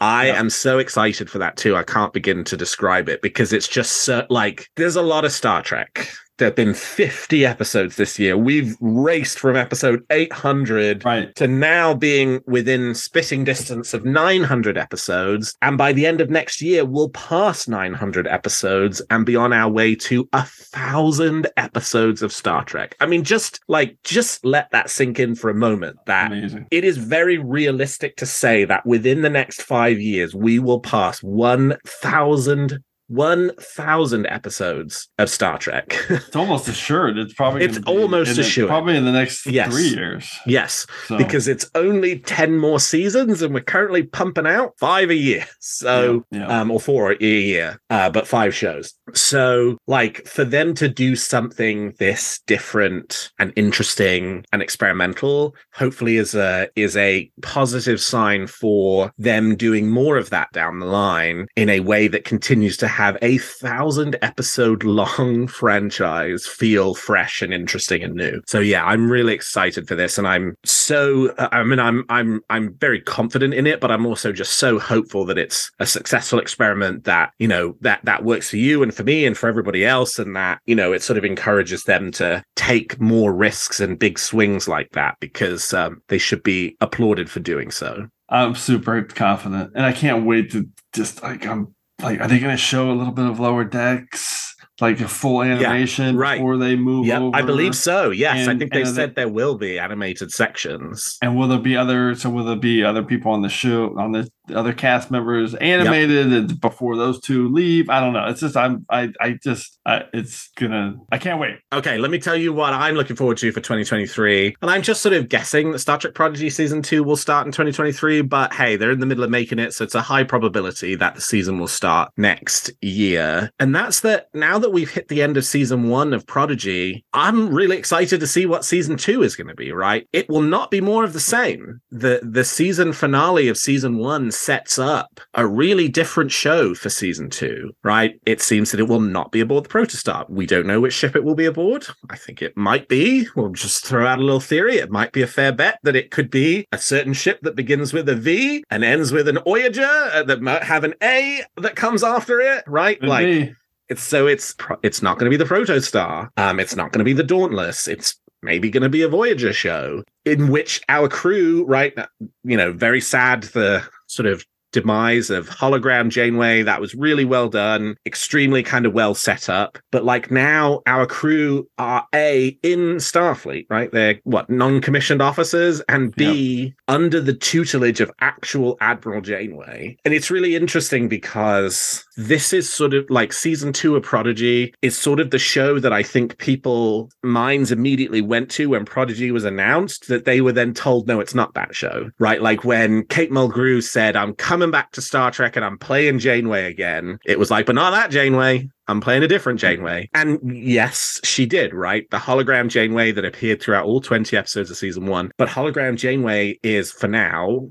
[0.00, 0.40] I Yeah.
[0.40, 1.76] am so excited for that too.
[1.76, 5.32] I can't begin to describe it because it's just so, like, there's a lot of
[5.32, 6.08] Star Trek.
[6.38, 8.36] There have been 50 episodes this year.
[8.36, 11.32] We've raced from episode 800 Right.
[11.36, 15.54] to now being within spitting distance of 900 episodes.
[15.62, 19.70] And by the end of next year, we'll pass 900 episodes and be on our
[19.70, 22.96] way to a thousand episodes of Star Trek.
[23.00, 26.66] I mean, just like, just let that sink in for a moment that Amazing.
[26.72, 31.22] it is very realistic to say that within the next five years, we will pass
[31.22, 32.82] 1,000.
[33.08, 35.96] 1,000 episodes of Star Trek.
[36.10, 37.18] It's almost assured.
[37.18, 38.68] It's probably It's almost in the- assured.
[38.68, 39.72] Probably in the next Yes.
[39.72, 40.30] three years.
[40.46, 45.14] yes, So, because it's only 10 more seasons and we're currently pumping out five a
[45.14, 46.60] year so Yeah, yeah.
[46.60, 51.14] um or four a year uh but five shows so like for them to do
[51.16, 59.12] something this different and interesting and experimental hopefully is a is a positive sign for
[59.18, 63.18] them doing more of that down the line in a way that continues to have
[63.22, 68.40] a thousand episode long franchise feel fresh and interesting and new.
[68.46, 72.74] So yeah i'm really excited for this and i'm so i mean i'm i'm i'm
[72.74, 77.04] very confident in it but i'm also just so hopeful that it's a successful experiment
[77.04, 80.18] that you know that that works for you and for me and for everybody else
[80.18, 84.18] and that you know it sort of encourages them to take more risks and big
[84.18, 88.06] swings like that because um, they should be applauded for doing so.
[88.28, 92.50] I'm super confident, and I can't wait to just like I'm like, are they going
[92.50, 96.38] to show a little bit of lower decks, like a full animation right.
[96.38, 97.36] before they move yeah over?
[97.36, 100.32] i believe so yes i think they and are they- said there will be animated
[100.32, 102.14] sections And will there be other?
[102.16, 106.32] So will there be other people on the show, on the other cast members animated
[106.32, 107.88] and before those two leave?
[107.88, 108.26] I don't know.
[108.26, 111.56] It's just I'm I I just I, it's gonna I can't wait.
[111.72, 114.56] Okay, let me tell you what I'm looking forward to for 2023.
[114.60, 117.52] And I'm just sort of guessing that Star Trek Prodigy season two will start in
[117.52, 120.94] 2023, but hey, they're in the middle of making it, so it's a high probability
[120.94, 123.50] that the season will start next year.
[123.58, 127.52] And that's that now that we've hit the end of season one of Prodigy, I'm
[127.52, 130.08] really excited to see what season two is going to be, right?
[130.12, 131.80] It will not be more of the same.
[131.90, 137.30] The the season finale of season one sets up a really different show for season
[137.30, 138.20] two, right?
[138.26, 140.28] It seems that it will not be aboard the Protostar.
[140.28, 141.86] We don't know which ship it will be aboard.
[142.10, 143.26] I think it might be.
[143.34, 144.76] We'll just throw out a little theory.
[144.76, 147.92] It might be a fair bet that it could be a certain ship that begins
[147.92, 151.76] with a V and ends with an Voyager uh, that might have an A that
[151.76, 152.98] comes after it, right?
[152.98, 153.54] Could like be.
[153.88, 156.28] it's so it's it's not going to be the Protostar.
[156.36, 157.86] Um, it's not going to be the Dauntless.
[157.86, 161.96] It's maybe going to be a Voyager show in which our crew, right?
[162.42, 163.82] You know, very sad the
[164.14, 164.44] sort of
[164.74, 166.62] demise of hologram Janeway.
[166.62, 169.78] That was really well done, extremely kind of well set up.
[169.92, 173.90] But like now, our crew are a in Starfleet, right?
[173.90, 179.96] They're what non-commissioned officers, and B under the tutelage of actual Admiral Janeway.
[180.04, 184.98] And it's really interesting because this is sort of like season two of Prodigy is
[184.98, 189.44] sort of the show that I think people minds immediately went to when Prodigy was
[189.44, 190.08] announced.
[190.08, 192.42] That they were then told, no, it's not that show, right?
[192.42, 196.66] Like when Kate Mulgrew said, "I'm coming back to Star Trek and I'm playing Janeway
[196.66, 198.68] again," it was like, but not that Janeway.
[198.86, 200.10] I'm playing a different Janeway.
[200.12, 202.08] And yes, she did, right?
[202.10, 205.30] The hologram Janeway that appeared throughout all 20 episodes of season one.
[205.38, 207.70] But hologram Janeway is, for now,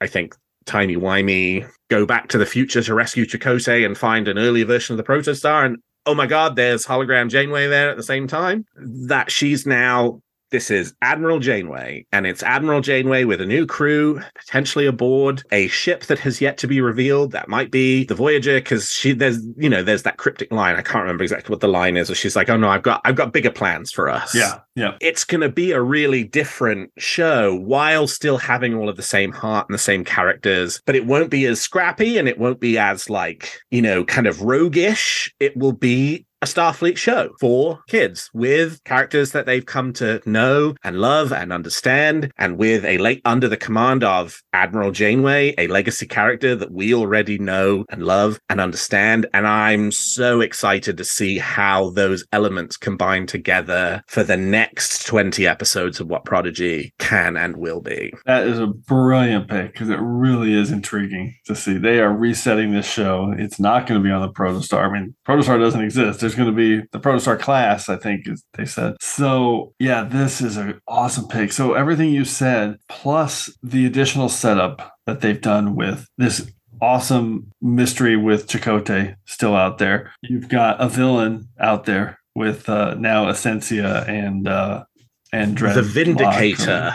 [0.00, 0.34] I think,
[0.66, 4.94] timey wimey, go back to the future to rescue Chakotay and find an earlier version
[4.94, 5.66] of the Protostar.
[5.66, 8.64] And oh my God, there's hologram Janeway there at the same time.
[8.76, 10.20] That she's now.
[10.54, 15.66] This is Admiral Janeway, and it's Admiral Janeway with a new crew, potentially aboard a
[15.66, 17.32] ship that has yet to be revealed.
[17.32, 20.76] That might be the Voyager, because she there's you know there's that cryptic line.
[20.76, 22.08] I can't remember exactly what the line is.
[22.08, 24.96] Where she's like, "Oh no, I've got I've got bigger plans for us." Yeah, yeah.
[25.00, 29.32] it's going to be a really different show while still having all of the same
[29.32, 32.78] heart and the same characters, but it won't be as scrappy and it won't be
[32.78, 35.34] as like, you know, kind of roguish.
[35.40, 40.74] It will be a Starfleet show for kids with characters that they've come to know
[40.84, 45.68] and love and understand, and with a late under the command of Admiral Janeway, a
[45.68, 49.24] legacy character that we already know and love and understand.
[49.32, 55.46] And I'm so excited to see how those elements combine together for the next 20
[55.46, 58.12] episodes of what Prodigy can and will be.
[58.26, 61.78] That is a brilliant pick because it really is intriguing to see.
[61.78, 63.32] They are resetting this show.
[63.38, 64.90] It's not going to be on the Protostar.
[64.90, 66.20] I mean, Protostar doesn't exist.
[66.20, 68.96] There's going to be the Protostar class, I think, they said.
[69.00, 71.52] So yeah, this is an awesome pick.
[71.52, 78.16] So everything you said, plus the additional setup that they've done with this awesome mystery
[78.16, 80.12] with Chakotay still out there.
[80.22, 84.84] You've got a villain out there with uh, now Ascencia and uh,
[85.32, 86.94] and Dread the Vindicator.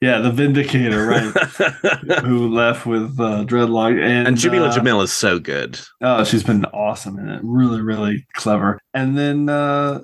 [0.00, 1.22] Yeah, the Vindicator, right?
[2.22, 5.80] who left with uh, Drednok and and Jamila uh, Jamil is so good.
[6.02, 7.40] Oh, she's been awesome in it.
[7.42, 8.78] Really, really clever.
[8.92, 10.00] And then uh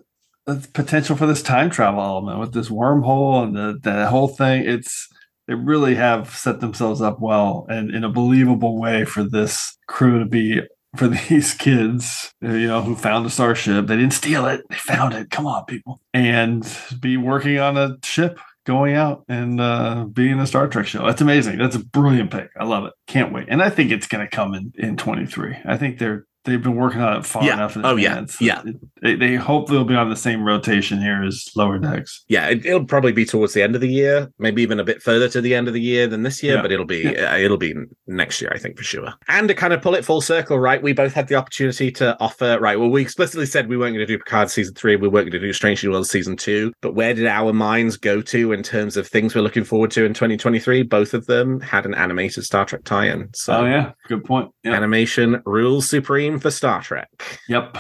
[0.46, 4.64] the potential for this time travel element with this wormhole and the, the whole thing.
[4.64, 5.08] It's
[5.46, 10.18] they really have set themselves up well and in a believable way for this crew
[10.18, 10.62] to be
[10.96, 13.86] for these kids, you know, who found the starship.
[13.86, 15.30] They didn't steal it; they found it.
[15.30, 16.66] Come on, people, and
[17.00, 21.06] be working on a ship going out and uh, being a Star Trek show.
[21.06, 21.58] That's amazing.
[21.58, 22.50] That's a brilliant pick.
[22.58, 22.92] I love it.
[23.06, 23.46] Can't wait.
[23.48, 25.56] And I think it's going to come in in 23.
[25.64, 27.54] I think they're they've been working on it far Yeah.
[27.54, 27.76] enough.
[27.76, 28.10] In Oh, yeah.
[28.12, 28.40] advance.
[28.40, 28.62] Yeah.
[28.64, 32.24] It- they, they hope they'll be on the same rotation here as Lower Decks.
[32.28, 35.02] Yeah, it, it'll probably be towards the end of the year, maybe even a bit
[35.02, 36.62] further to the end of the year than this year, Yeah.
[36.62, 37.74] but it'll be uh, it'll be
[38.06, 39.12] next year, I think for sure.
[39.28, 40.80] And to kind of pull it full circle, right?
[40.80, 42.78] We both had the opportunity to offer, right?
[42.78, 45.40] Well, we explicitly said we weren't going to do Picard season three, we weren't going
[45.42, 48.62] to do Strange New Worlds season two, but where did our minds go to in
[48.62, 50.82] terms of things we're looking forward to in 2023?
[50.84, 54.50] Both of them had an animated Star Trek tie-in, so Oh yeah, good point.
[54.62, 54.74] Yep.
[54.74, 57.40] animation rules supreme for Star Trek.
[57.48, 57.76] yep.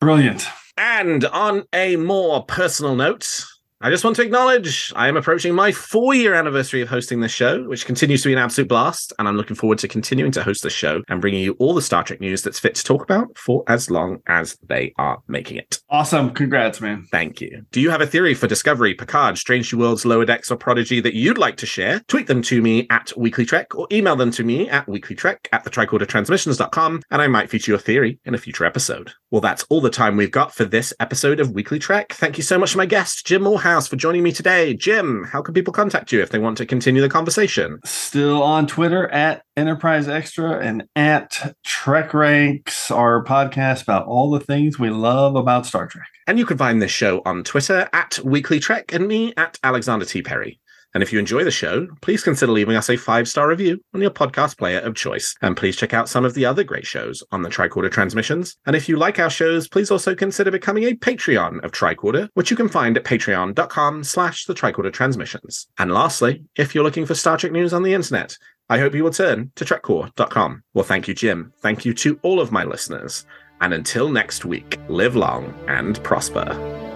[0.00, 0.46] Brilliant.
[0.76, 3.44] And on a more personal note,
[3.82, 7.32] I just want to acknowledge I am approaching my four year anniversary of hosting this
[7.32, 9.14] show, which continues to be an absolute blast.
[9.18, 11.80] And I'm looking forward to continuing to host this show and bringing you all the
[11.80, 15.56] Star Trek news that's fit to talk about for as long as they are making
[15.56, 15.78] it.
[15.88, 16.28] Awesome.
[16.34, 17.06] Congrats, man.
[17.10, 17.64] Thank you.
[17.72, 21.00] Do you have a theory for Discovery, Picard, Strange New Worlds, Lower Decks, or Prodigy
[21.00, 22.00] that you'd like to share?
[22.00, 25.64] Tweet them to me at Weekly Trek or email them to me at weeklytrek at
[25.64, 29.14] the tricordertransmissions.com and I might feature your theory in a future episode.
[29.30, 32.14] Well, that's all the time we've got for this episode of Weekly Trek.
[32.14, 34.74] Thank you so much to my guest, Jim Morehouse, for joining me today.
[34.74, 37.78] Jim, how can people contact you if they want to continue the conversation?
[37.84, 44.40] Still on Twitter at Enterprise Extra and at Trek Ranks, our podcast about all the
[44.40, 46.08] things we love about Star Trek.
[46.26, 50.06] And you can find this show on Twitter at Weekly Trek and me at Alexander
[50.06, 50.22] T.
[50.22, 50.58] Perry.
[50.94, 54.00] And if you enjoy the show, please consider leaving us a five star review on
[54.00, 55.34] your podcast player of choice.
[55.42, 58.56] And please check out some of the other great shows on the Tricorder Transmissions.
[58.66, 62.50] And if you like our shows, please also consider becoming a Patreon of Tricorder, which
[62.50, 65.68] you can find at patreon.com slash the Tricorder Transmissions.
[65.78, 68.36] And lastly, if you're looking for Star Trek news on the internet,
[68.68, 70.62] I hope you will turn to trekcore.com.
[70.74, 71.52] Well, thank you, Jim.
[71.58, 73.26] Thank you to all of my listeners.
[73.60, 76.89] And until next week, live long and prosper.